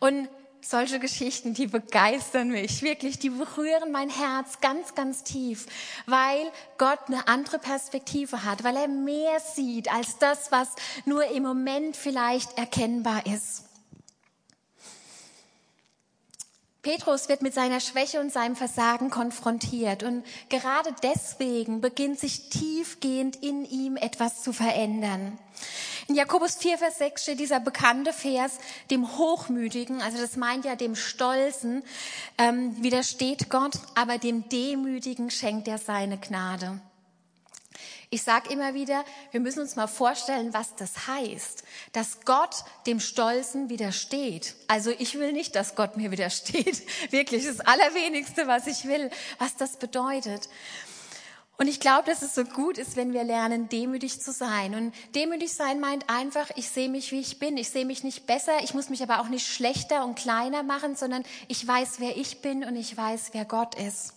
Und 0.00 0.28
solche 0.60 0.98
Geschichten, 0.98 1.54
die 1.54 1.66
begeistern 1.66 2.48
mich, 2.48 2.82
wirklich, 2.82 3.18
die 3.18 3.30
berühren 3.30 3.90
mein 3.90 4.10
Herz 4.10 4.60
ganz, 4.60 4.94
ganz 4.94 5.22
tief, 5.22 5.66
weil 6.06 6.52
Gott 6.76 6.98
eine 7.06 7.26
andere 7.26 7.58
Perspektive 7.58 8.44
hat, 8.44 8.64
weil 8.64 8.76
er 8.76 8.88
mehr 8.88 9.40
sieht 9.40 9.90
als 9.90 10.18
das, 10.18 10.52
was 10.52 10.68
nur 11.06 11.24
im 11.30 11.44
Moment 11.44 11.96
vielleicht 11.96 12.58
erkennbar 12.58 13.24
ist. 13.24 13.67
Petrus 16.88 17.28
wird 17.28 17.42
mit 17.42 17.52
seiner 17.52 17.80
Schwäche 17.80 18.18
und 18.18 18.32
seinem 18.32 18.56
Versagen 18.56 19.10
konfrontiert 19.10 20.02
und 20.04 20.24
gerade 20.48 20.94
deswegen 21.02 21.82
beginnt 21.82 22.18
sich 22.18 22.48
tiefgehend 22.48 23.36
in 23.36 23.66
ihm 23.66 23.98
etwas 23.98 24.42
zu 24.42 24.54
verändern. 24.54 25.38
In 26.06 26.14
Jakobus 26.14 26.54
4, 26.54 26.78
Vers 26.78 26.96
6 26.96 27.22
steht 27.24 27.40
dieser 27.40 27.60
bekannte 27.60 28.14
Vers, 28.14 28.56
dem 28.90 29.18
Hochmütigen, 29.18 30.00
also 30.00 30.16
das 30.16 30.36
meint 30.36 30.64
ja 30.64 30.76
dem 30.76 30.96
Stolzen, 30.96 31.82
ähm, 32.38 32.82
widersteht 32.82 33.50
Gott, 33.50 33.74
aber 33.94 34.16
dem 34.16 34.48
Demütigen 34.48 35.30
schenkt 35.30 35.68
er 35.68 35.76
seine 35.76 36.16
Gnade. 36.16 36.80
Ich 38.10 38.22
sage 38.22 38.50
immer 38.50 38.72
wieder, 38.72 39.04
wir 39.32 39.40
müssen 39.40 39.60
uns 39.60 39.76
mal 39.76 39.86
vorstellen, 39.86 40.54
was 40.54 40.74
das 40.76 41.08
heißt, 41.08 41.62
dass 41.92 42.20
Gott 42.24 42.64
dem 42.86 43.00
Stolzen 43.00 43.68
widersteht. 43.68 44.54
Also 44.66 44.90
ich 44.98 45.18
will 45.18 45.32
nicht, 45.32 45.54
dass 45.54 45.74
Gott 45.74 45.98
mir 45.98 46.10
widersteht. 46.10 46.82
Wirklich 47.10 47.44
das 47.44 47.60
Allerwenigste, 47.60 48.46
was 48.46 48.66
ich 48.66 48.86
will, 48.86 49.10
was 49.38 49.56
das 49.56 49.76
bedeutet. 49.76 50.48
Und 51.60 51.66
ich 51.66 51.80
glaube, 51.80 52.04
dass 52.06 52.22
es 52.22 52.36
so 52.36 52.44
gut 52.44 52.78
ist, 52.78 52.96
wenn 52.96 53.12
wir 53.12 53.24
lernen, 53.24 53.68
demütig 53.68 54.20
zu 54.22 54.32
sein. 54.32 54.76
Und 54.76 54.94
demütig 55.16 55.52
sein 55.52 55.80
meint 55.80 56.08
einfach, 56.08 56.50
ich 56.54 56.68
sehe 56.68 56.88
mich, 56.88 57.10
wie 57.10 57.20
ich 57.20 57.40
bin. 57.40 57.56
Ich 57.56 57.70
sehe 57.70 57.84
mich 57.84 58.04
nicht 58.04 58.26
besser, 58.26 58.62
ich 58.62 58.74
muss 58.74 58.88
mich 58.88 59.02
aber 59.02 59.20
auch 59.20 59.28
nicht 59.28 59.46
schlechter 59.46 60.04
und 60.04 60.14
kleiner 60.14 60.62
machen, 60.62 60.94
sondern 60.94 61.24
ich 61.48 61.66
weiß, 61.66 61.98
wer 61.98 62.16
ich 62.16 62.40
bin 62.40 62.64
und 62.64 62.76
ich 62.76 62.96
weiß, 62.96 63.30
wer 63.32 63.44
Gott 63.44 63.74
ist. 63.74 64.14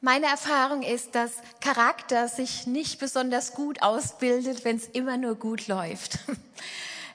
Meine 0.00 0.26
Erfahrung 0.26 0.82
ist, 0.82 1.16
dass 1.16 1.32
Charakter 1.60 2.28
sich 2.28 2.68
nicht 2.68 3.00
besonders 3.00 3.54
gut 3.54 3.82
ausbildet, 3.82 4.64
wenn 4.64 4.76
es 4.76 4.86
immer 4.86 5.16
nur 5.16 5.34
gut 5.34 5.66
läuft. 5.66 6.18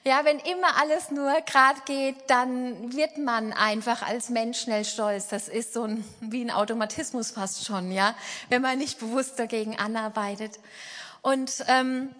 Ja, 0.06 0.22
wenn 0.26 0.38
immer 0.38 0.76
alles 0.78 1.10
nur 1.10 1.32
gerade 1.46 1.80
geht, 1.86 2.28
dann 2.28 2.94
wird 2.94 3.16
man 3.16 3.54
einfach 3.54 4.02
als 4.02 4.28
Mensch 4.28 4.60
schnell 4.60 4.84
stolz. 4.84 5.28
Das 5.28 5.48
ist 5.48 5.72
so 5.72 5.84
ein, 5.84 6.04
wie 6.20 6.42
ein 6.42 6.50
Automatismus 6.50 7.30
fast 7.30 7.64
schon, 7.64 7.90
ja, 7.90 8.14
wenn 8.50 8.60
man 8.60 8.76
nicht 8.76 8.98
bewusst 8.98 9.38
dagegen 9.38 9.78
anarbeitet. 9.78 10.58
Und 11.22 11.64
ähm, 11.68 12.14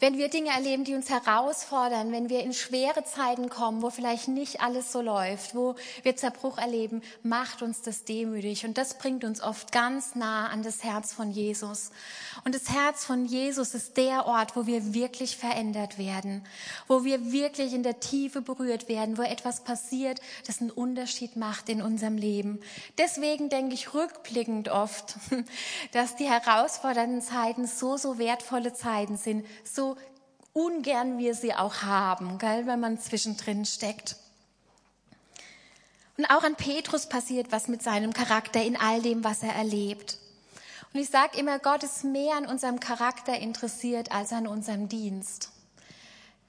wenn 0.00 0.18
wir 0.18 0.28
Dinge 0.28 0.50
erleben, 0.50 0.82
die 0.82 0.94
uns 0.94 1.08
herausfordern, 1.08 2.10
wenn 2.10 2.28
wir 2.28 2.42
in 2.42 2.52
schwere 2.52 3.04
Zeiten 3.04 3.48
kommen, 3.48 3.80
wo 3.80 3.90
vielleicht 3.90 4.26
nicht 4.26 4.60
alles 4.60 4.90
so 4.90 5.00
läuft, 5.00 5.54
wo 5.54 5.76
wir 6.02 6.16
Zerbruch 6.16 6.58
erleben, 6.58 7.00
macht 7.22 7.62
uns 7.62 7.80
das 7.80 8.04
demütig. 8.04 8.66
Und 8.66 8.76
das 8.76 8.98
bringt 8.98 9.22
uns 9.22 9.40
oft 9.40 9.70
ganz 9.70 10.16
nah 10.16 10.48
an 10.48 10.64
das 10.64 10.82
Herz 10.82 11.12
von 11.12 11.30
Jesus. 11.30 11.92
Und 12.44 12.56
das 12.56 12.70
Herz 12.70 13.04
von 13.04 13.24
Jesus 13.24 13.72
ist 13.72 13.96
der 13.96 14.26
Ort, 14.26 14.56
wo 14.56 14.66
wir 14.66 14.94
wirklich 14.94 15.36
verändert 15.36 15.96
werden, 15.96 16.44
wo 16.88 17.04
wir 17.04 17.30
wirklich 17.30 17.72
in 17.72 17.84
der 17.84 18.00
Tiefe 18.00 18.42
berührt 18.42 18.88
werden, 18.88 19.16
wo 19.16 19.22
etwas 19.22 19.62
passiert, 19.62 20.20
das 20.44 20.60
einen 20.60 20.72
Unterschied 20.72 21.36
macht 21.36 21.68
in 21.68 21.80
unserem 21.80 22.16
Leben. 22.16 22.58
Deswegen 22.98 23.48
denke 23.48 23.74
ich 23.74 23.94
rückblickend 23.94 24.70
oft, 24.70 25.14
dass 25.92 26.16
die 26.16 26.28
herausfordernden 26.28 27.22
Zeiten 27.22 27.68
so, 27.68 27.96
so 27.96 28.18
wertvolle 28.18 28.74
Zeiten 28.74 29.16
sind, 29.16 29.46
so 29.62 29.83
ungern 30.54 31.18
wir 31.18 31.34
sie 31.34 31.52
auch 31.52 31.82
haben, 31.82 32.38
gell, 32.38 32.66
wenn 32.66 32.80
man 32.80 32.98
zwischendrin 32.98 33.66
steckt. 33.66 34.16
Und 36.16 36.26
auch 36.26 36.44
an 36.44 36.54
Petrus 36.54 37.08
passiert 37.08 37.52
was 37.52 37.68
mit 37.68 37.82
seinem 37.82 38.12
Charakter 38.12 38.62
in 38.62 38.76
all 38.76 39.02
dem, 39.02 39.24
was 39.24 39.42
er 39.42 39.54
erlebt. 39.54 40.18
Und 40.92 41.00
ich 41.00 41.10
sage 41.10 41.36
immer, 41.36 41.58
Gott 41.58 41.82
ist 41.82 42.04
mehr 42.04 42.36
an 42.36 42.46
unserem 42.46 42.78
Charakter 42.78 43.36
interessiert 43.36 44.12
als 44.12 44.32
an 44.32 44.46
unserem 44.46 44.88
Dienst. 44.88 45.50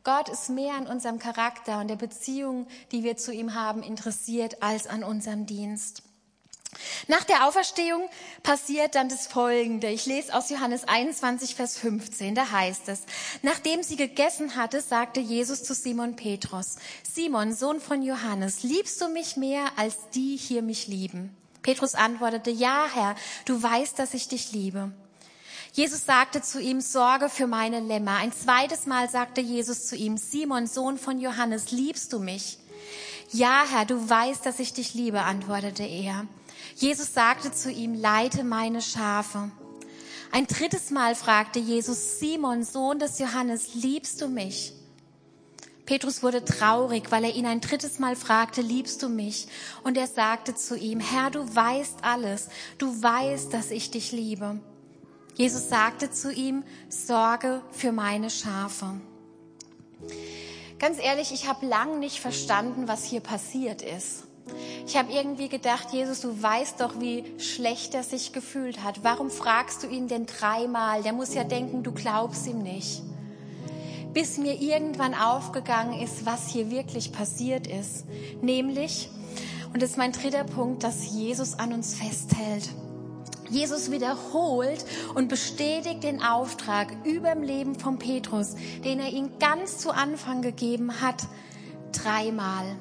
Gott 0.03 0.29
ist 0.29 0.49
mehr 0.49 0.75
an 0.75 0.85
unserem 0.85 1.17
Charakter 1.17 1.79
und 1.79 1.87
der 1.87 1.95
Beziehung, 1.95 2.67
die 2.91 3.03
wir 3.03 3.17
zu 3.17 3.33
ihm 3.33 3.55
haben, 3.55 3.81
interessiert 3.81 4.61
als 4.61 4.85
an 4.85 5.03
unserem 5.03 5.47
Dienst. 5.47 6.03
Nach 7.07 7.23
der 7.23 7.47
Auferstehung 7.47 8.09
passiert 8.43 8.95
dann 8.95 9.09
das 9.09 9.27
Folgende. 9.27 9.87
Ich 9.89 10.05
lese 10.05 10.33
aus 10.33 10.49
Johannes 10.49 10.87
21, 10.87 11.55
Vers 11.55 11.77
15. 11.77 12.35
Da 12.35 12.51
heißt 12.51 12.89
es, 12.89 13.01
nachdem 13.41 13.83
sie 13.83 13.95
gegessen 13.95 14.55
hatte, 14.55 14.81
sagte 14.81 15.19
Jesus 15.19 15.63
zu 15.63 15.73
Simon 15.73 16.15
Petrus, 16.15 16.77
Simon, 17.03 17.53
Sohn 17.53 17.79
von 17.79 18.01
Johannes, 18.01 18.63
liebst 18.63 19.01
du 19.01 19.09
mich 19.09 19.37
mehr, 19.37 19.65
als 19.75 19.95
die 20.13 20.35
hier 20.35 20.61
mich 20.61 20.87
lieben? 20.87 21.35
Petrus 21.61 21.95
antwortete, 21.95 22.51
ja, 22.51 22.85
Herr, 22.93 23.15
du 23.45 23.61
weißt, 23.61 23.97
dass 23.97 24.13
ich 24.13 24.27
dich 24.27 24.51
liebe. 24.51 24.91
Jesus 25.73 26.05
sagte 26.05 26.41
zu 26.41 26.61
ihm, 26.61 26.79
Sorge 26.79 27.27
für 27.27 27.47
meine 27.47 27.81
Lämmer. 27.81 28.17
Ein 28.17 28.31
zweites 28.31 28.85
Mal 28.85 29.09
sagte 29.09 29.41
Jesus 29.41 29.87
zu 29.87 29.95
ihm, 29.97 30.15
Simon, 30.15 30.67
Sohn 30.67 30.97
von 30.97 31.19
Johannes, 31.19 31.71
liebst 31.71 32.13
du 32.13 32.19
mich? 32.19 32.59
Ja, 33.31 33.65
Herr, 33.69 33.85
du 33.85 34.09
weißt, 34.09 34.45
dass 34.45 34.59
ich 34.59 34.73
dich 34.73 34.93
liebe, 34.93 35.21
antwortete 35.21 35.83
er. 35.83 36.27
Jesus 36.75 37.13
sagte 37.13 37.51
zu 37.51 37.71
ihm, 37.71 37.93
leite 37.93 38.43
meine 38.43 38.81
Schafe. 38.81 39.51
Ein 40.31 40.47
drittes 40.47 40.91
Mal 40.91 41.15
fragte 41.15 41.59
Jesus, 41.59 42.19
Simon, 42.19 42.63
Sohn 42.63 42.99
des 42.99 43.19
Johannes, 43.19 43.75
liebst 43.75 44.21
du 44.21 44.27
mich? 44.27 44.73
Petrus 45.85 46.23
wurde 46.23 46.43
traurig, 46.43 47.11
weil 47.11 47.23
er 47.23 47.35
ihn 47.35 47.45
ein 47.45 47.61
drittes 47.61 47.99
Mal 47.99 48.15
fragte, 48.15 48.61
liebst 48.61 49.03
du 49.03 49.09
mich? 49.09 49.47
Und 49.83 49.97
er 49.97 50.07
sagte 50.07 50.55
zu 50.55 50.75
ihm, 50.75 50.99
Herr, 50.99 51.29
du 51.29 51.55
weißt 51.55 52.03
alles, 52.03 52.49
du 52.79 53.01
weißt, 53.01 53.53
dass 53.53 53.71
ich 53.71 53.91
dich 53.91 54.11
liebe. 54.11 54.59
Jesus 55.35 55.69
sagte 55.69 56.11
zu 56.11 56.31
ihm, 56.31 56.63
sorge 56.89 57.61
für 57.71 57.91
meine 57.91 58.29
Schafe. 58.29 58.99
Ganz 60.79 60.97
ehrlich, 60.99 61.31
ich 61.31 61.47
habe 61.47 61.65
lang 61.65 61.99
nicht 61.99 62.19
verstanden, 62.19 62.87
was 62.87 63.03
hier 63.05 63.21
passiert 63.21 63.81
ist. 63.81 64.24
Ich 64.87 64.95
habe 64.95 65.11
irgendwie 65.11 65.49
gedacht, 65.49 65.91
Jesus, 65.91 66.21
du 66.21 66.41
weißt 66.41 66.79
doch, 66.79 66.99
wie 66.99 67.23
schlecht 67.39 67.95
er 67.95 68.03
sich 68.03 68.33
gefühlt 68.33 68.83
hat. 68.83 69.03
Warum 69.03 69.29
fragst 69.29 69.83
du 69.83 69.87
ihn 69.87 70.07
denn 70.07 70.25
dreimal? 70.25 71.01
Der 71.03 71.13
muss 71.13 71.33
ja 71.33 71.43
denken, 71.43 71.83
du 71.83 71.91
glaubst 71.91 72.45
ihm 72.47 72.59
nicht. 72.59 73.01
Bis 74.13 74.37
mir 74.37 74.61
irgendwann 74.61 75.13
aufgegangen 75.13 75.99
ist, 76.01 76.25
was 76.25 76.47
hier 76.47 76.69
wirklich 76.71 77.11
passiert 77.11 77.67
ist. 77.67 78.05
Nämlich, 78.41 79.09
Und 79.73 79.81
das 79.81 79.89
ist 79.91 79.97
mein 79.97 80.13
dritter 80.13 80.45
Punkt, 80.45 80.83
dass 80.83 81.11
Jesus 81.11 81.59
an 81.59 81.73
uns 81.73 81.95
festhält. 81.95 82.69
Jesus 83.49 83.91
wiederholt 83.91 84.85
und 85.15 85.27
bestätigt 85.27 86.03
den 86.03 86.23
Auftrag 86.23 86.95
über 87.03 87.33
dem 87.33 87.43
Leben 87.43 87.75
von 87.75 87.99
Petrus, 87.99 88.55
den 88.85 88.99
er 88.99 89.09
ihm 89.09 89.37
ganz 89.37 89.77
zu 89.79 89.91
Anfang 89.91 90.41
gegeben 90.41 91.01
hat, 91.01 91.27
dreimal. 91.91 92.77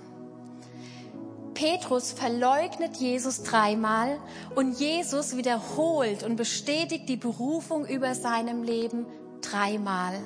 Petrus 1.55 2.13
verleugnet 2.13 2.97
Jesus 2.97 3.43
dreimal 3.43 4.19
und 4.55 4.79
Jesus 4.79 5.37
wiederholt 5.37 6.23
und 6.23 6.37
bestätigt 6.37 7.09
die 7.09 7.17
Berufung 7.17 7.87
über 7.87 8.15
seinem 8.15 8.63
Leben 8.63 9.07
dreimal. 9.41 10.21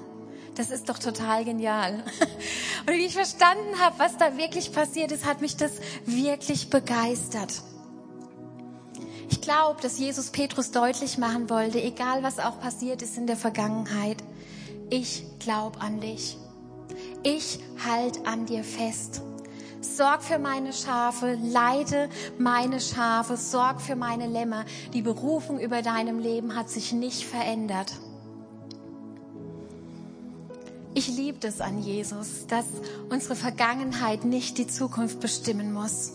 Das 0.55 0.71
ist 0.71 0.89
doch 0.89 0.99
total 0.99 1.45
genial. 1.45 2.03
Und 2.87 2.95
wie 2.95 3.07
ich 3.07 3.15
verstanden 3.15 3.79
habe, 3.79 3.99
was 4.01 4.17
da 4.17 4.37
wirklich 4.37 4.73
passiert 4.73 5.13
ist, 5.13 5.25
hat 5.25 5.41
mich 5.41 5.57
das 5.57 5.73
wirklich 6.05 6.69
begeistert. 6.69 7.63
Ich 9.31 9.41
glaube, 9.41 9.81
dass 9.81 9.99
Jesus 10.01 10.31
Petrus 10.31 10.73
deutlich 10.73 11.17
machen 11.17 11.49
wollte, 11.49 11.81
egal 11.81 12.25
was 12.25 12.41
auch 12.41 12.59
passiert 12.61 13.03
ist 13.03 13.17
in 13.17 13.29
der 13.29 13.37
Vergangenheit, 13.37 14.17
ich 14.91 15.23
glaube 15.39 15.81
an 15.81 16.01
dich. 16.01 16.39
Ich 17.23 17.61
halt 17.87 18.27
an 18.27 18.47
dir 18.47 18.65
fest. 18.65 19.23
Sorg 19.81 20.23
für 20.23 20.39
meine 20.39 20.73
Schafe, 20.73 21.39
leite 21.41 22.09
meine 22.39 22.81
Schafe, 22.81 23.37
sorg 23.37 23.81
für 23.81 23.97
meine 23.97 24.27
Lämmer. 24.27 24.65
Die 24.93 25.03
Berufung 25.03 25.61
über 25.61 25.83
deinem 25.83 26.19
Leben 26.19 26.57
hat 26.57 26.69
sich 26.69 26.93
nicht 26.93 27.25
verändert. 27.25 27.93
Ich 30.95 31.07
liebe 31.07 31.47
es 31.47 31.61
an 31.61 31.81
Jesus, 31.81 32.47
dass 32.49 32.65
unsere 33.09 33.37
Vergangenheit 33.37 34.25
nicht 34.25 34.59
die 34.59 34.67
Zukunft 34.67 35.21
bestimmen 35.21 35.73
muss. 35.73 36.13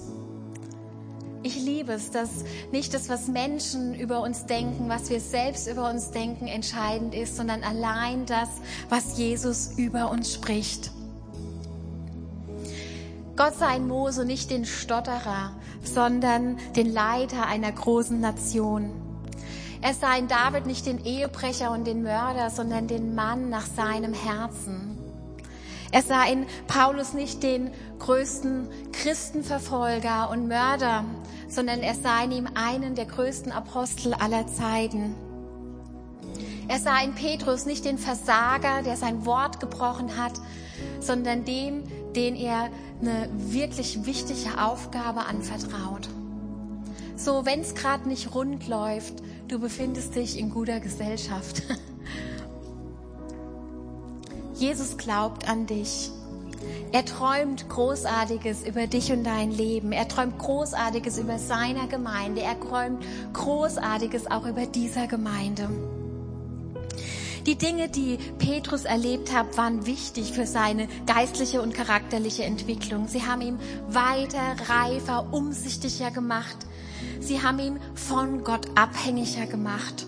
Ich 1.42 1.56
liebe 1.56 1.94
es, 1.94 2.12
dass 2.12 2.30
nicht 2.72 2.94
das, 2.94 3.08
was 3.08 3.28
Menschen 3.28 3.96
über 3.96 4.22
uns 4.22 4.46
denken, 4.46 4.90
was 4.90 5.10
wir 5.10 5.20
selbst 5.20 5.68
über 5.68 5.90
uns 5.90 6.12
denken, 6.12 6.48
entscheidend 6.48 7.14
ist, 7.14 7.38
sondern 7.38 7.64
allein 7.64 8.26
das, 8.26 8.50
was 8.90 9.18
Jesus 9.18 9.72
über 9.78 10.10
uns 10.10 10.34
spricht. 10.34 10.92
Gott 13.44 13.60
sei 13.60 13.76
in 13.76 13.90
Mose 13.90 14.24
nicht 14.24 14.52
den 14.52 14.64
Stotterer, 14.64 15.52
sondern 15.84 16.58
den 16.78 16.94
Leiter 16.94 17.46
einer 17.46 17.74
großen 17.74 18.22
Nation. 18.22 18.90
Er 19.82 19.94
sah 19.94 20.16
in 20.16 20.30
David 20.30 20.66
nicht 20.66 20.86
den 20.86 21.04
Ehebrecher 21.04 21.72
und 21.72 21.86
den 21.86 22.04
Mörder, 22.04 22.50
sondern 22.50 22.88
den 22.88 23.16
Mann 23.16 23.50
nach 23.50 23.66
seinem 23.66 24.14
Herzen. 24.14 24.98
Er 25.92 26.04
sah 26.04 26.24
in 26.24 26.46
Paulus 26.68 27.14
nicht 27.14 27.44
den 27.44 27.72
größten 28.00 28.70
Christenverfolger 28.94 30.30
und 30.30 30.48
Mörder, 30.48 31.04
sondern 31.50 31.82
er 31.82 31.96
sah 31.96 32.24
in 32.24 32.32
ihm 32.32 32.48
einen 32.56 32.96
der 32.96 33.08
größten 33.08 33.52
Apostel 33.52 34.14
aller 34.14 34.48
Zeiten. 34.48 35.16
Er 36.70 36.80
sah 36.80 36.98
in 37.02 37.14
Petrus 37.14 37.66
nicht 37.66 37.84
den 37.84 37.98
Versager, 37.98 38.84
der 38.84 38.96
sein 38.96 39.26
Wort 39.26 39.60
gebrochen 39.60 40.16
hat, 40.18 40.40
sondern 41.02 41.44
dem, 41.44 41.84
den 42.14 42.38
er 42.38 42.70
eine 43.08 43.30
wirklich 43.34 44.06
wichtige 44.06 44.64
Aufgabe 44.64 45.26
anvertraut. 45.26 46.08
So, 47.16 47.46
wenn 47.46 47.60
es 47.60 47.76
gerade 47.76 48.08
nicht 48.08 48.34
rund 48.34 48.68
läuft, 48.68 49.16
du 49.48 49.60
befindest 49.60 50.16
dich 50.16 50.38
in 50.38 50.50
guter 50.50 50.80
Gesellschaft. 50.80 51.64
Jesus 54.56 54.98
glaubt 54.98 55.48
an 55.50 55.66
dich. 55.66 56.12
Er 56.92 57.04
träumt 57.06 57.68
Großartiges 57.70 58.66
über 58.66 58.88
dich 58.88 59.12
und 59.12 59.24
dein 59.26 59.52
Leben. 59.52 59.92
Er 59.92 60.08
träumt 60.08 60.40
Großartiges 60.40 61.18
über 61.18 61.40
seiner 61.40 61.88
Gemeinde. 61.88 62.42
Er 62.42 62.60
träumt 62.60 63.04
Großartiges 63.34 64.32
auch 64.32 64.46
über 64.46 64.66
dieser 64.66 65.08
Gemeinde. 65.08 65.70
Die 67.46 67.58
Dinge, 67.58 67.90
die 67.90 68.18
Petrus 68.40 68.86
erlebt 68.86 69.34
hat, 69.34 69.58
waren 69.58 69.86
wichtig 69.86 70.32
für 70.32 70.48
seine 70.48 70.88
geistliche 71.06 71.62
und 71.62 71.74
charakterliche 71.74 72.44
Entwicklung. 72.46 73.08
Sie 73.10 73.24
haben 73.24 73.42
ihn 73.42 73.60
weiter, 73.90 74.56
reifer, 74.70 75.28
umsichtiger 75.32 76.12
gemacht. 76.12 76.56
Sie 77.20 77.42
haben 77.42 77.60
ihn 77.60 77.80
von 77.96 78.46
Gott 78.46 78.68
abhängiger 78.76 79.46
gemacht. 79.46 80.06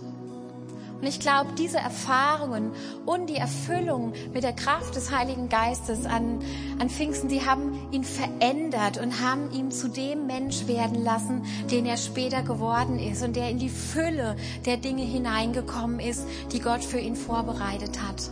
Und 1.02 1.08
ich 1.08 1.20
glaube, 1.20 1.52
diese 1.58 1.78
Erfahrungen 1.78 2.72
und 3.06 3.30
die 3.30 3.36
Erfüllung 3.36 4.14
mit 4.34 4.44
der 4.44 4.54
Kraft 4.54 4.96
des 4.96 5.12
Heiligen 5.12 5.50
Geistes 5.50 6.06
an, 6.06 6.40
an 6.80 6.90
Pfingsten, 6.90 7.28
die 7.28 7.46
haben 7.46 7.88
ihn 7.92 8.04
verändert 8.04 8.98
und 8.98 9.22
haben 9.22 9.52
ihn 9.52 9.72
zu 9.72 9.90
dem 9.90 10.26
Mensch 10.26 10.68
werden 10.68 11.04
lassen, 11.04 11.44
den 11.70 11.86
er 11.86 11.98
später 11.98 12.44
geworden 12.44 12.98
ist 12.98 13.24
und 13.24 13.36
der 13.36 13.50
in 13.50 13.60
die 13.60 13.70
Fülle 13.70 14.36
der 14.66 14.78
Dinge 14.78 15.04
hineingekommen 15.04 16.00
ist, 16.00 16.26
die 16.54 16.60
Gott 16.60 16.84
für 16.84 17.00
ihn 17.00 17.16
vorbereitet 17.16 18.00
hat. 18.08 18.32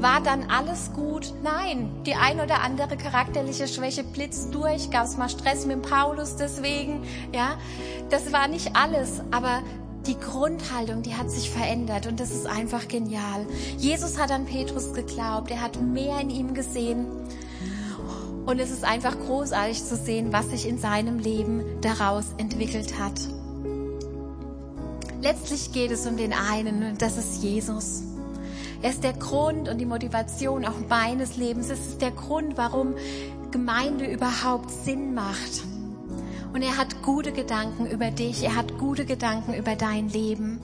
War 0.00 0.20
dann 0.22 0.48
alles 0.48 0.92
gut? 0.92 1.32
Nein, 1.42 1.90
die 2.06 2.14
ein 2.14 2.40
oder 2.40 2.62
andere 2.62 2.96
charakterliche 2.96 3.66
Schwäche 3.66 4.04
blitzt 4.04 4.54
durch, 4.54 4.90
gab 4.90 5.06
es 5.06 5.16
mal 5.16 5.28
Stress 5.28 5.66
mit 5.66 5.82
Paulus 5.82 6.36
deswegen, 6.36 7.02
ja. 7.34 7.58
Das 8.08 8.32
war 8.32 8.48
nicht 8.48 8.76
alles, 8.76 9.20
aber 9.32 9.62
die 10.08 10.18
Grundhaltung, 10.18 11.02
die 11.02 11.14
hat 11.14 11.30
sich 11.30 11.50
verändert 11.50 12.06
und 12.06 12.18
das 12.18 12.30
ist 12.30 12.46
einfach 12.46 12.88
genial. 12.88 13.46
Jesus 13.76 14.18
hat 14.18 14.30
an 14.30 14.46
Petrus 14.46 14.94
geglaubt, 14.94 15.50
er 15.50 15.60
hat 15.60 15.80
mehr 15.80 16.18
in 16.20 16.30
ihm 16.30 16.54
gesehen 16.54 17.06
und 18.46 18.58
es 18.58 18.70
ist 18.70 18.84
einfach 18.84 19.18
großartig 19.18 19.84
zu 19.84 19.96
sehen, 19.96 20.32
was 20.32 20.48
sich 20.48 20.66
in 20.66 20.78
seinem 20.78 21.18
Leben 21.18 21.62
daraus 21.82 22.24
entwickelt 22.38 22.98
hat. 22.98 23.20
Letztlich 25.20 25.72
geht 25.72 25.90
es 25.90 26.06
um 26.06 26.16
den 26.16 26.32
einen 26.32 26.82
und 26.82 27.02
das 27.02 27.18
ist 27.18 27.42
Jesus. 27.42 28.02
Er 28.80 28.90
ist 28.90 29.04
der 29.04 29.12
Grund 29.12 29.68
und 29.68 29.78
die 29.78 29.86
Motivation 29.86 30.64
auch 30.64 30.88
meines 30.88 31.36
Lebens. 31.36 31.68
Es 31.68 31.80
ist 31.80 32.00
der 32.00 32.12
Grund, 32.12 32.56
warum 32.56 32.94
Gemeinde 33.50 34.06
überhaupt 34.06 34.70
Sinn 34.70 35.12
macht. 35.12 35.64
Und 36.52 36.62
er 36.62 36.76
hat 36.76 37.02
gute 37.02 37.32
Gedanken 37.32 37.86
über 37.86 38.10
dich. 38.10 38.42
Er 38.44 38.56
hat 38.56 38.78
gute 38.78 39.04
Gedanken 39.04 39.54
über 39.54 39.76
dein 39.76 40.08
Leben. 40.08 40.60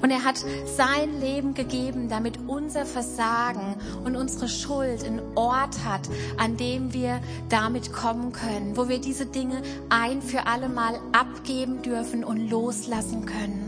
Und 0.00 0.10
er 0.10 0.24
hat 0.24 0.38
sein 0.76 1.20
Leben 1.20 1.54
gegeben, 1.54 2.08
damit 2.08 2.38
unser 2.46 2.86
Versagen 2.86 3.74
und 4.04 4.16
unsere 4.16 4.48
Schuld 4.48 5.04
einen 5.04 5.20
Ort 5.34 5.84
hat, 5.84 6.08
an 6.36 6.56
dem 6.56 6.92
wir 6.92 7.20
damit 7.48 7.92
kommen 7.92 8.32
können, 8.32 8.76
wo 8.76 8.88
wir 8.88 9.00
diese 9.00 9.26
Dinge 9.26 9.62
ein 9.88 10.22
für 10.22 10.46
alle 10.46 10.68
Mal 10.68 11.00
abgeben 11.12 11.82
dürfen 11.82 12.22
und 12.24 12.48
loslassen 12.48 13.26
können. 13.26 13.67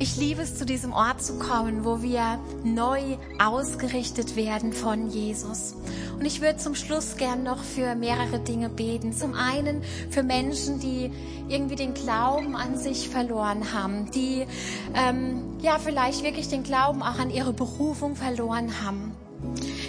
Ich 0.00 0.16
liebe 0.16 0.42
es, 0.42 0.56
zu 0.56 0.66
diesem 0.66 0.92
Ort 0.92 1.22
zu 1.22 1.38
kommen, 1.38 1.84
wo 1.84 2.02
wir 2.02 2.40
neu 2.64 3.16
ausgerichtet 3.38 4.34
werden 4.34 4.72
von 4.72 5.08
Jesus. 5.08 5.74
Und 6.18 6.24
ich 6.24 6.40
würde 6.40 6.56
zum 6.58 6.74
Schluss 6.74 7.16
gern 7.16 7.44
noch 7.44 7.62
für 7.62 7.94
mehrere 7.94 8.40
Dinge 8.40 8.68
beten. 8.68 9.12
Zum 9.12 9.34
einen 9.34 9.82
für 10.10 10.24
Menschen, 10.24 10.80
die 10.80 11.12
irgendwie 11.48 11.76
den 11.76 11.94
Glauben 11.94 12.56
an 12.56 12.76
sich 12.76 13.08
verloren 13.08 13.72
haben, 13.72 14.10
die 14.10 14.46
ähm, 14.94 15.58
ja 15.62 15.78
vielleicht 15.78 16.24
wirklich 16.24 16.48
den 16.48 16.64
Glauben 16.64 17.02
auch 17.02 17.18
an 17.20 17.30
ihre 17.30 17.52
Berufung 17.52 18.16
verloren 18.16 18.84
haben. 18.84 19.12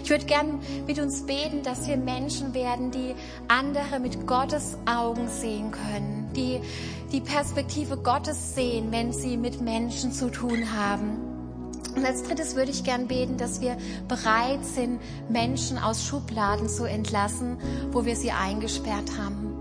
Ich 0.03 0.09
würde 0.09 0.25
gern 0.25 0.59
mit 0.85 0.99
uns 0.99 1.25
beten, 1.25 1.63
dass 1.63 1.87
wir 1.87 1.97
Menschen 1.97 2.53
werden, 2.53 2.91
die 2.91 3.15
andere 3.47 3.99
mit 3.99 4.27
Gottes 4.27 4.77
Augen 4.85 5.27
sehen 5.29 5.71
können, 5.71 6.24
die 6.35 6.59
die 7.11 7.21
Perspektive 7.21 7.97
Gottes 7.97 8.55
sehen, 8.55 8.91
wenn 8.91 9.13
sie 9.13 9.37
mit 9.37 9.61
Menschen 9.61 10.11
zu 10.11 10.29
tun 10.29 10.73
haben. 10.75 11.17
Und 11.95 12.05
als 12.05 12.23
drittes 12.23 12.55
würde 12.55 12.71
ich 12.71 12.83
gern 12.83 13.07
beten, 13.07 13.37
dass 13.37 13.61
wir 13.61 13.77
bereit 14.07 14.65
sind, 14.65 14.99
Menschen 15.29 15.77
aus 15.77 16.05
Schubladen 16.05 16.67
zu 16.67 16.83
entlassen, 16.83 17.57
wo 17.91 18.03
wir 18.03 18.17
sie 18.17 18.31
eingesperrt 18.31 19.17
haben. 19.17 19.54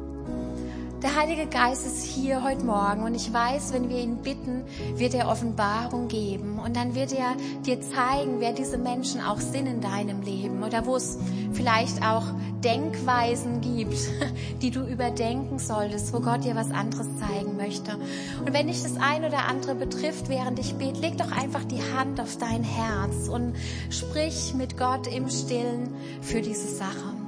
Der 1.05 1.17
Heilige 1.17 1.47
Geist 1.47 1.85
ist 1.85 2.03
hier 2.03 2.43
heute 2.43 2.65
Morgen 2.65 3.03
und 3.03 3.15
ich 3.15 3.31
weiß, 3.31 3.75
wenn 3.75 3.91
wir 3.91 3.99
ihn 3.99 4.23
bitten, 4.23 4.65
wird 4.97 5.13
er 5.13 5.29
Offenbarung 5.29 6.09
geben 6.09 6.59
und 6.59 6.75
dann 6.75 6.95
wird 6.95 7.13
er 7.13 7.37
dir 7.67 7.79
zeigen, 7.83 8.41
wer 8.41 8.55
diese 8.55 8.79
Menschen 8.79 9.21
auch 9.21 9.39
sind 9.39 9.67
in 9.67 9.83
deinem 9.83 10.23
Leben 10.23 10.63
oder 10.63 10.87
wo 10.87 10.97
es 10.97 11.19
vielleicht 11.53 12.03
auch 12.03 12.25
Denkweisen 12.65 13.61
gibt, 13.61 13.99
die 14.63 14.71
du 14.71 14.81
überdenken 14.87 15.59
solltest, 15.59 16.15
wo 16.15 16.21
Gott 16.21 16.43
dir 16.43 16.55
was 16.55 16.71
anderes 16.71 17.09
zeigen 17.21 17.59
möchte. 17.59 17.99
Und 18.41 18.55
wenn 18.55 18.69
dich 18.69 18.83
das 18.83 18.97
ein 18.97 19.27
oder 19.27 19.45
andere 19.47 19.75
betrifft, 19.75 20.31
während 20.31 20.59
ich 20.59 20.75
bete, 20.77 21.03
leg 21.03 21.19
doch 21.19 21.33
einfach 21.33 21.65
die 21.65 21.83
Hand 21.95 22.19
auf 22.19 22.39
dein 22.39 22.63
Herz 22.63 23.29
und 23.29 23.57
sprich 23.91 24.55
mit 24.55 24.79
Gott 24.79 25.07
im 25.07 25.29
Stillen 25.29 25.95
für 26.23 26.41
diese 26.41 26.75
Sache. 26.75 27.24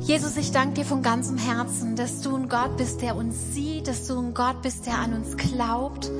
Jesus, 0.00 0.38
ich 0.38 0.50
danke 0.50 0.74
dir 0.74 0.84
von 0.86 1.02
ganzem 1.02 1.36
Herzen, 1.36 1.94
dass 1.94 2.22
du 2.22 2.34
ein 2.34 2.48
Gott 2.48 2.78
bist, 2.78 3.02
der 3.02 3.16
uns 3.16 3.52
sieht, 3.52 3.86
dass 3.86 4.06
du 4.06 4.18
ein 4.18 4.32
Gott 4.32 4.62
bist, 4.62 4.86
der 4.86 4.98
an 4.98 5.12
uns 5.12 5.36
glaubt, 5.36 6.10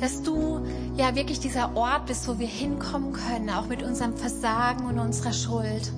dass 0.00 0.22
du 0.22 0.66
ja 0.96 1.14
wirklich 1.14 1.38
dieser 1.38 1.76
Ort 1.76 2.06
bist, 2.06 2.26
wo 2.28 2.38
wir 2.38 2.46
hinkommen 2.46 3.12
können, 3.12 3.50
auch 3.50 3.66
mit 3.66 3.82
unserem 3.82 4.16
Versagen 4.16 4.86
und 4.86 4.98
unserer 4.98 5.34
Schuld. 5.34 5.92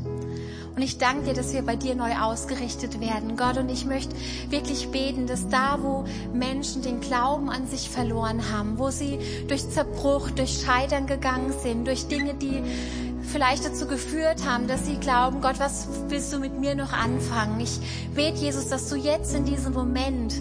Und 0.74 0.82
ich 0.82 0.98
danke 0.98 1.26
dir, 1.26 1.34
dass 1.34 1.52
wir 1.52 1.62
bei 1.62 1.76
dir 1.76 1.94
neu 1.94 2.16
ausgerichtet 2.16 2.98
werden, 3.00 3.36
Gott. 3.36 3.58
Und 3.58 3.68
ich 3.68 3.84
möchte 3.84 4.16
wirklich 4.48 4.88
beten, 4.88 5.26
dass 5.26 5.48
da, 5.48 5.78
wo 5.80 6.04
Menschen 6.32 6.82
den 6.82 7.00
Glauben 7.00 7.50
an 7.50 7.68
sich 7.68 7.90
verloren 7.90 8.50
haben, 8.50 8.78
wo 8.78 8.90
sie 8.90 9.18
durch 9.48 9.68
Zerbruch, 9.68 10.30
durch 10.30 10.62
Scheitern 10.64 11.06
gegangen 11.06 11.52
sind, 11.62 11.86
durch 11.86 12.08
Dinge, 12.08 12.34
die 12.34 12.62
vielleicht 13.22 13.64
dazu 13.64 13.86
geführt 13.86 14.46
haben, 14.46 14.66
dass 14.66 14.86
sie 14.86 14.96
glauben, 14.96 15.40
Gott, 15.40 15.58
was 15.58 15.88
willst 16.08 16.32
du 16.32 16.38
mit 16.38 16.58
mir 16.58 16.74
noch 16.74 16.92
anfangen? 16.92 17.60
Ich 17.60 17.80
bete, 18.14 18.38
Jesus, 18.38 18.68
dass 18.68 18.88
du 18.88 18.96
jetzt 18.96 19.34
in 19.34 19.44
diesem 19.44 19.72
Moment 19.72 20.34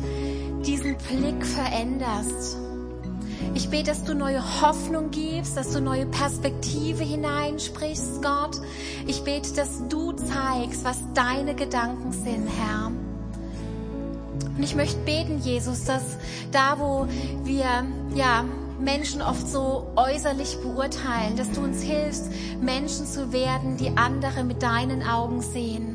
diesen 0.65 0.97
Blick 0.97 1.45
veränderst 1.45 2.57
ich 3.53 3.69
bete, 3.69 3.91
dass 3.91 4.03
du 4.03 4.15
neue 4.15 4.41
Hoffnung 4.61 5.11
gibst, 5.11 5.57
dass 5.57 5.71
du 5.71 5.81
neue 5.81 6.05
Perspektive 6.05 7.03
hineinsprichst, 7.03 8.21
Gott. 8.21 8.61
Ich 9.07 9.23
bete, 9.23 9.53
dass 9.53 9.87
du 9.89 10.13
zeigst, 10.13 10.83
was 10.83 10.99
deine 11.13 11.53
Gedanken 11.53 12.11
sind, 12.13 12.47
Herr. 12.47 12.87
Und 14.55 14.63
ich 14.63 14.75
möchte 14.75 14.97
beten, 15.01 15.39
Jesus, 15.43 15.83
dass 15.83 16.03
da, 16.51 16.79
wo 16.79 17.07
wir, 17.43 17.85
ja, 18.15 18.45
Menschen 18.81 19.21
oft 19.21 19.47
so 19.47 19.87
äußerlich 19.95 20.57
beurteilen, 20.61 21.35
dass 21.37 21.51
du 21.51 21.61
uns 21.61 21.81
hilfst, 21.81 22.31
Menschen 22.59 23.05
zu 23.05 23.31
werden, 23.31 23.77
die 23.77 23.95
andere 23.95 24.43
mit 24.43 24.63
deinen 24.63 25.03
Augen 25.03 25.41
sehen. 25.41 25.90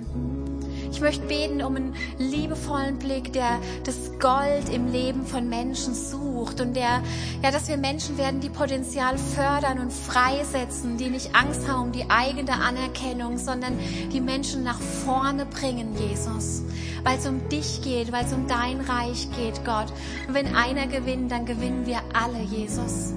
Ich 0.97 1.03
möchte 1.03 1.27
beten 1.27 1.61
um 1.61 1.77
einen 1.77 1.95
liebevollen 2.17 2.99
Blick, 2.99 3.31
der 3.35 3.61
das 3.85 4.19
Gold 4.19 4.71
im 4.73 4.91
Leben 4.91 5.27
von 5.27 5.47
Menschen 5.47 5.95
sucht 5.95 6.63
und 6.63 6.75
der, 6.75 7.03
ja, 7.43 7.51
dass 7.51 7.69
wir 7.69 7.77
Menschen 7.77 8.17
werden, 8.17 8.41
die 8.41 8.49
Potenzial 8.49 9.19
fördern 9.19 9.79
und 9.79 9.93
freisetzen, 9.93 10.97
die 10.97 11.11
nicht 11.11 11.37
Angst 11.37 11.69
haben 11.69 11.89
um 11.89 11.93
die 11.93 12.09
eigene 12.09 12.53
Anerkennung, 12.53 13.37
sondern 13.37 13.79
die 14.11 14.23
Menschen 14.23 14.65
nach 14.65 14.81
vorne 14.81 15.45
bringen, 15.45 15.95
Jesus. 15.99 16.63
Weil 17.05 17.19
es 17.19 17.27
um 17.27 17.47
dich 17.51 17.83
geht, 17.83 18.11
weil 18.11 18.25
es 18.25 18.33
um 18.33 18.47
dein 18.47 18.81
Reich 18.81 19.29
geht, 19.37 19.67
Gott. 19.67 19.93
Und 20.27 20.33
wenn 20.33 20.57
einer 20.57 20.87
gewinnt, 20.87 21.31
dann 21.31 21.45
gewinnen 21.45 21.85
wir 21.85 22.01
alle, 22.15 22.41
Jesus. 22.41 23.13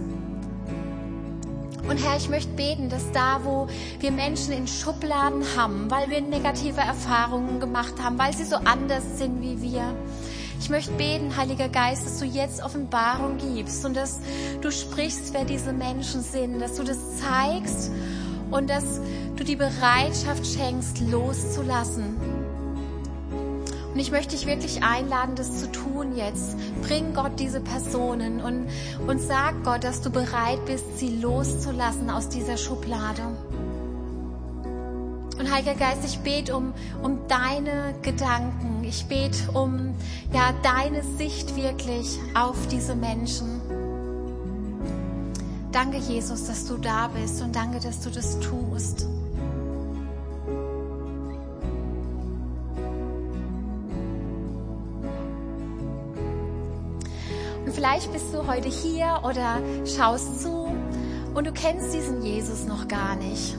Und 1.89 1.97
Herr, 1.97 2.17
ich 2.17 2.29
möchte 2.29 2.51
beten, 2.51 2.87
dass 2.89 3.11
da, 3.13 3.41
wo 3.43 3.67
wir 3.99 4.11
Menschen 4.11 4.53
in 4.53 4.67
Schubladen 4.67 5.43
haben, 5.57 5.89
weil 5.89 6.07
wir 6.11 6.21
negative 6.21 6.81
Erfahrungen 6.81 7.59
gemacht 7.59 7.95
haben, 7.99 8.19
weil 8.19 8.31
sie 8.31 8.45
so 8.45 8.57
anders 8.57 9.03
sind 9.17 9.41
wie 9.41 9.59
wir, 9.59 9.95
ich 10.59 10.69
möchte 10.69 10.91
beten, 10.91 11.35
Heiliger 11.35 11.69
Geist, 11.69 12.05
dass 12.05 12.19
du 12.19 12.25
jetzt 12.25 12.61
Offenbarung 12.61 13.37
gibst 13.37 13.85
und 13.85 13.95
dass 13.95 14.19
du 14.61 14.71
sprichst, 14.71 15.33
wer 15.33 15.45
diese 15.45 15.73
Menschen 15.73 16.21
sind, 16.21 16.59
dass 16.59 16.75
du 16.75 16.83
das 16.83 16.97
zeigst 17.17 17.91
und 18.51 18.69
dass 18.69 18.99
du 19.35 19.43
die 19.43 19.55
Bereitschaft 19.55 20.45
schenkst, 20.45 20.99
loszulassen 20.99 22.38
und 23.99 24.05
ich 24.05 24.11
möchte 24.11 24.33
dich 24.37 24.45
wirklich 24.47 24.81
einladen, 24.81 25.35
das 25.35 25.59
zu 25.59 25.69
tun 25.69 26.15
jetzt. 26.15 26.55
Bring 26.83 27.13
Gott 27.13 27.37
diese 27.37 27.59
Personen 27.59 28.39
und, 28.39 28.69
und 29.05 29.19
sag 29.19 29.61
Gott, 29.65 29.83
dass 29.83 29.99
du 29.99 30.09
bereit 30.09 30.63
bist, 30.65 30.97
sie 30.97 31.17
loszulassen 31.17 32.09
aus 32.09 32.29
dieser 32.29 32.55
Schublade. 32.55 33.23
Und 35.37 35.53
Heiliger 35.53 35.75
Geist, 35.75 36.05
ich 36.05 36.19
bete 36.19 36.55
um, 36.55 36.71
um 37.03 37.27
deine 37.27 37.93
Gedanken. 38.01 38.85
Ich 38.85 39.05
bete 39.07 39.51
um 39.51 39.93
ja, 40.31 40.53
deine 40.63 41.03
Sicht 41.17 41.57
wirklich 41.57 42.19
auf 42.35 42.55
diese 42.71 42.95
Menschen. 42.95 43.59
Danke, 45.73 45.97
Jesus, 45.97 46.45
dass 46.45 46.65
du 46.65 46.77
da 46.77 47.09
bist 47.09 47.41
und 47.41 47.53
danke, 47.53 47.81
dass 47.81 47.99
du 47.99 48.09
das 48.09 48.39
tust. 48.39 49.07
Vielleicht 57.79 58.11
bist 58.11 58.33
du 58.33 58.45
heute 58.45 58.67
hier 58.67 59.21
oder 59.23 59.61
schaust 59.85 60.41
zu 60.41 60.69
und 61.33 61.47
du 61.47 61.53
kennst 61.53 61.93
diesen 61.93 62.21
Jesus 62.21 62.65
noch 62.65 62.89
gar 62.89 63.15
nicht. 63.15 63.55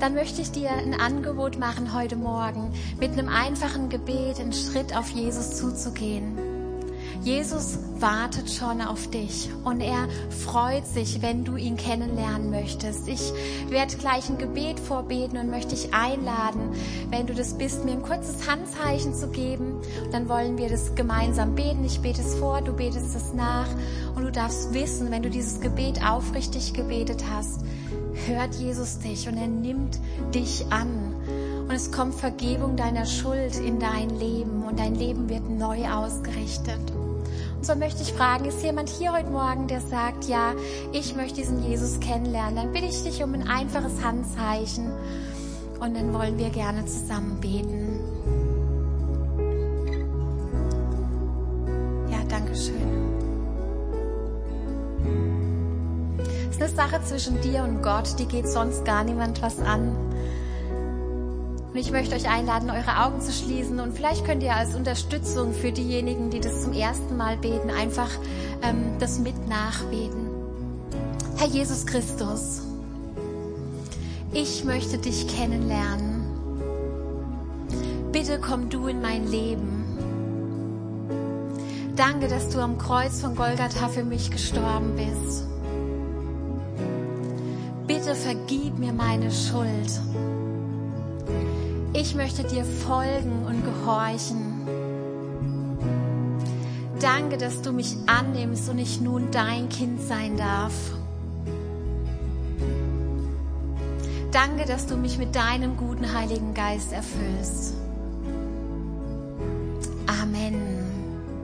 Dann 0.00 0.14
möchte 0.14 0.42
ich 0.42 0.50
dir 0.50 0.70
ein 0.70 0.94
Angebot 0.94 1.56
machen 1.56 1.94
heute 1.94 2.16
Morgen, 2.16 2.72
mit 2.98 3.12
einem 3.12 3.28
einfachen 3.28 3.88
Gebet 3.88 4.40
einen 4.40 4.52
Schritt 4.52 4.96
auf 4.96 5.10
Jesus 5.10 5.56
zuzugehen. 5.56 6.49
Jesus 7.22 7.78
wartet 7.98 8.50
schon 8.50 8.80
auf 8.80 9.10
dich 9.10 9.50
und 9.64 9.82
er 9.82 10.08
freut 10.30 10.86
sich, 10.86 11.20
wenn 11.20 11.44
du 11.44 11.56
ihn 11.56 11.76
kennenlernen 11.76 12.50
möchtest. 12.50 13.08
Ich 13.08 13.32
werde 13.68 13.96
gleich 13.96 14.30
ein 14.30 14.38
Gebet 14.38 14.80
vorbeten 14.80 15.36
und 15.36 15.50
möchte 15.50 15.74
dich 15.74 15.92
einladen, 15.92 16.70
wenn 17.10 17.26
du 17.26 17.34
das 17.34 17.58
bist, 17.58 17.84
mir 17.84 17.92
ein 17.92 18.02
kurzes 18.02 18.48
Handzeichen 18.48 19.14
zu 19.14 19.28
geben. 19.28 19.80
Und 20.02 20.14
dann 20.14 20.30
wollen 20.30 20.56
wir 20.56 20.70
das 20.70 20.94
gemeinsam 20.94 21.54
beten. 21.54 21.84
Ich 21.84 22.00
bete 22.00 22.22
es 22.22 22.36
vor, 22.36 22.62
du 22.62 22.72
betest 22.72 23.14
es 23.14 23.34
nach 23.34 23.68
und 24.16 24.24
du 24.24 24.32
darfst 24.32 24.72
wissen, 24.72 25.10
wenn 25.10 25.22
du 25.22 25.28
dieses 25.28 25.60
Gebet 25.60 26.02
aufrichtig 26.02 26.72
gebetet 26.72 27.22
hast, 27.30 27.60
hört 28.26 28.54
Jesus 28.54 28.98
dich 28.98 29.28
und 29.28 29.36
er 29.36 29.48
nimmt 29.48 30.00
dich 30.34 30.64
an. 30.70 31.14
Und 31.68 31.72
es 31.76 31.92
kommt 31.92 32.14
Vergebung 32.14 32.76
deiner 32.76 33.04
Schuld 33.04 33.58
in 33.58 33.78
dein 33.78 34.08
Leben 34.08 34.64
und 34.64 34.80
dein 34.80 34.94
Leben 34.94 35.28
wird 35.28 35.48
neu 35.50 35.86
ausgerichtet. 35.86 36.80
Und 37.60 37.66
so 37.66 37.74
möchte 37.74 38.00
ich 38.00 38.14
fragen, 38.14 38.46
ist 38.46 38.62
jemand 38.62 38.88
hier 38.88 39.12
heute 39.12 39.28
Morgen, 39.28 39.66
der 39.66 39.82
sagt, 39.82 40.24
ja, 40.24 40.54
ich 40.92 41.14
möchte 41.14 41.42
diesen 41.42 41.62
Jesus 41.62 42.00
kennenlernen? 42.00 42.56
Dann 42.56 42.72
bitte 42.72 42.86
ich 42.86 43.02
dich 43.02 43.22
um 43.22 43.34
ein 43.34 43.46
einfaches 43.46 44.02
Handzeichen 44.02 44.90
und 45.78 45.94
dann 45.94 46.14
wollen 46.14 46.38
wir 46.38 46.48
gerne 46.48 46.86
zusammen 46.86 47.38
beten. 47.38 48.00
Ja, 52.10 52.16
danke 52.30 52.56
schön. 52.56 52.80
Es 56.48 56.56
ist 56.56 56.62
eine 56.62 56.70
Sache 56.70 57.04
zwischen 57.04 57.42
dir 57.42 57.62
und 57.64 57.82
Gott, 57.82 58.18
die 58.18 58.24
geht 58.26 58.48
sonst 58.48 58.86
gar 58.86 59.04
niemand 59.04 59.42
was 59.42 59.58
an. 59.58 60.09
Und 61.72 61.76
ich 61.76 61.92
möchte 61.92 62.16
euch 62.16 62.28
einladen, 62.28 62.68
eure 62.68 63.04
Augen 63.04 63.20
zu 63.20 63.30
schließen 63.30 63.78
und 63.78 63.94
vielleicht 63.94 64.24
könnt 64.24 64.42
ihr 64.42 64.56
als 64.56 64.74
Unterstützung 64.74 65.52
für 65.52 65.70
diejenigen, 65.70 66.30
die 66.30 66.40
das 66.40 66.64
zum 66.64 66.72
ersten 66.72 67.16
Mal 67.16 67.36
beten, 67.36 67.70
einfach 67.70 68.10
ähm, 68.62 68.96
das 68.98 69.20
mit 69.20 69.48
nachbeten. 69.48 70.28
Herr 71.36 71.46
Jesus 71.46 71.86
Christus, 71.86 72.62
ich 74.32 74.64
möchte 74.64 74.98
dich 74.98 75.28
kennenlernen. 75.28 76.26
Bitte 78.10 78.40
komm 78.40 78.68
du 78.68 78.88
in 78.88 79.00
mein 79.00 79.28
Leben. 79.28 79.84
Danke, 81.94 82.26
dass 82.26 82.48
du 82.48 82.58
am 82.58 82.78
Kreuz 82.78 83.20
von 83.20 83.36
Golgatha 83.36 83.88
für 83.88 84.04
mich 84.04 84.32
gestorben 84.32 84.96
bist. 84.96 85.46
Bitte 87.86 88.16
vergib 88.16 88.78
mir 88.78 88.92
meine 88.92 89.30
Schuld 89.30 90.00
ich 92.00 92.14
möchte 92.14 92.44
dir 92.44 92.64
folgen 92.64 93.44
und 93.46 93.62
gehorchen. 93.62 94.66
Danke, 96.98 97.36
dass 97.36 97.60
du 97.60 97.72
mich 97.72 97.94
annimmst 98.06 98.70
und 98.70 98.78
ich 98.78 99.00
nun 99.00 99.30
dein 99.30 99.68
Kind 99.68 100.00
sein 100.00 100.36
darf. 100.38 100.72
Danke, 104.32 104.64
dass 104.64 104.86
du 104.86 104.96
mich 104.96 105.18
mit 105.18 105.34
deinem 105.34 105.76
guten 105.76 106.14
Heiligen 106.14 106.54
Geist 106.54 106.92
erfüllst. 106.92 107.74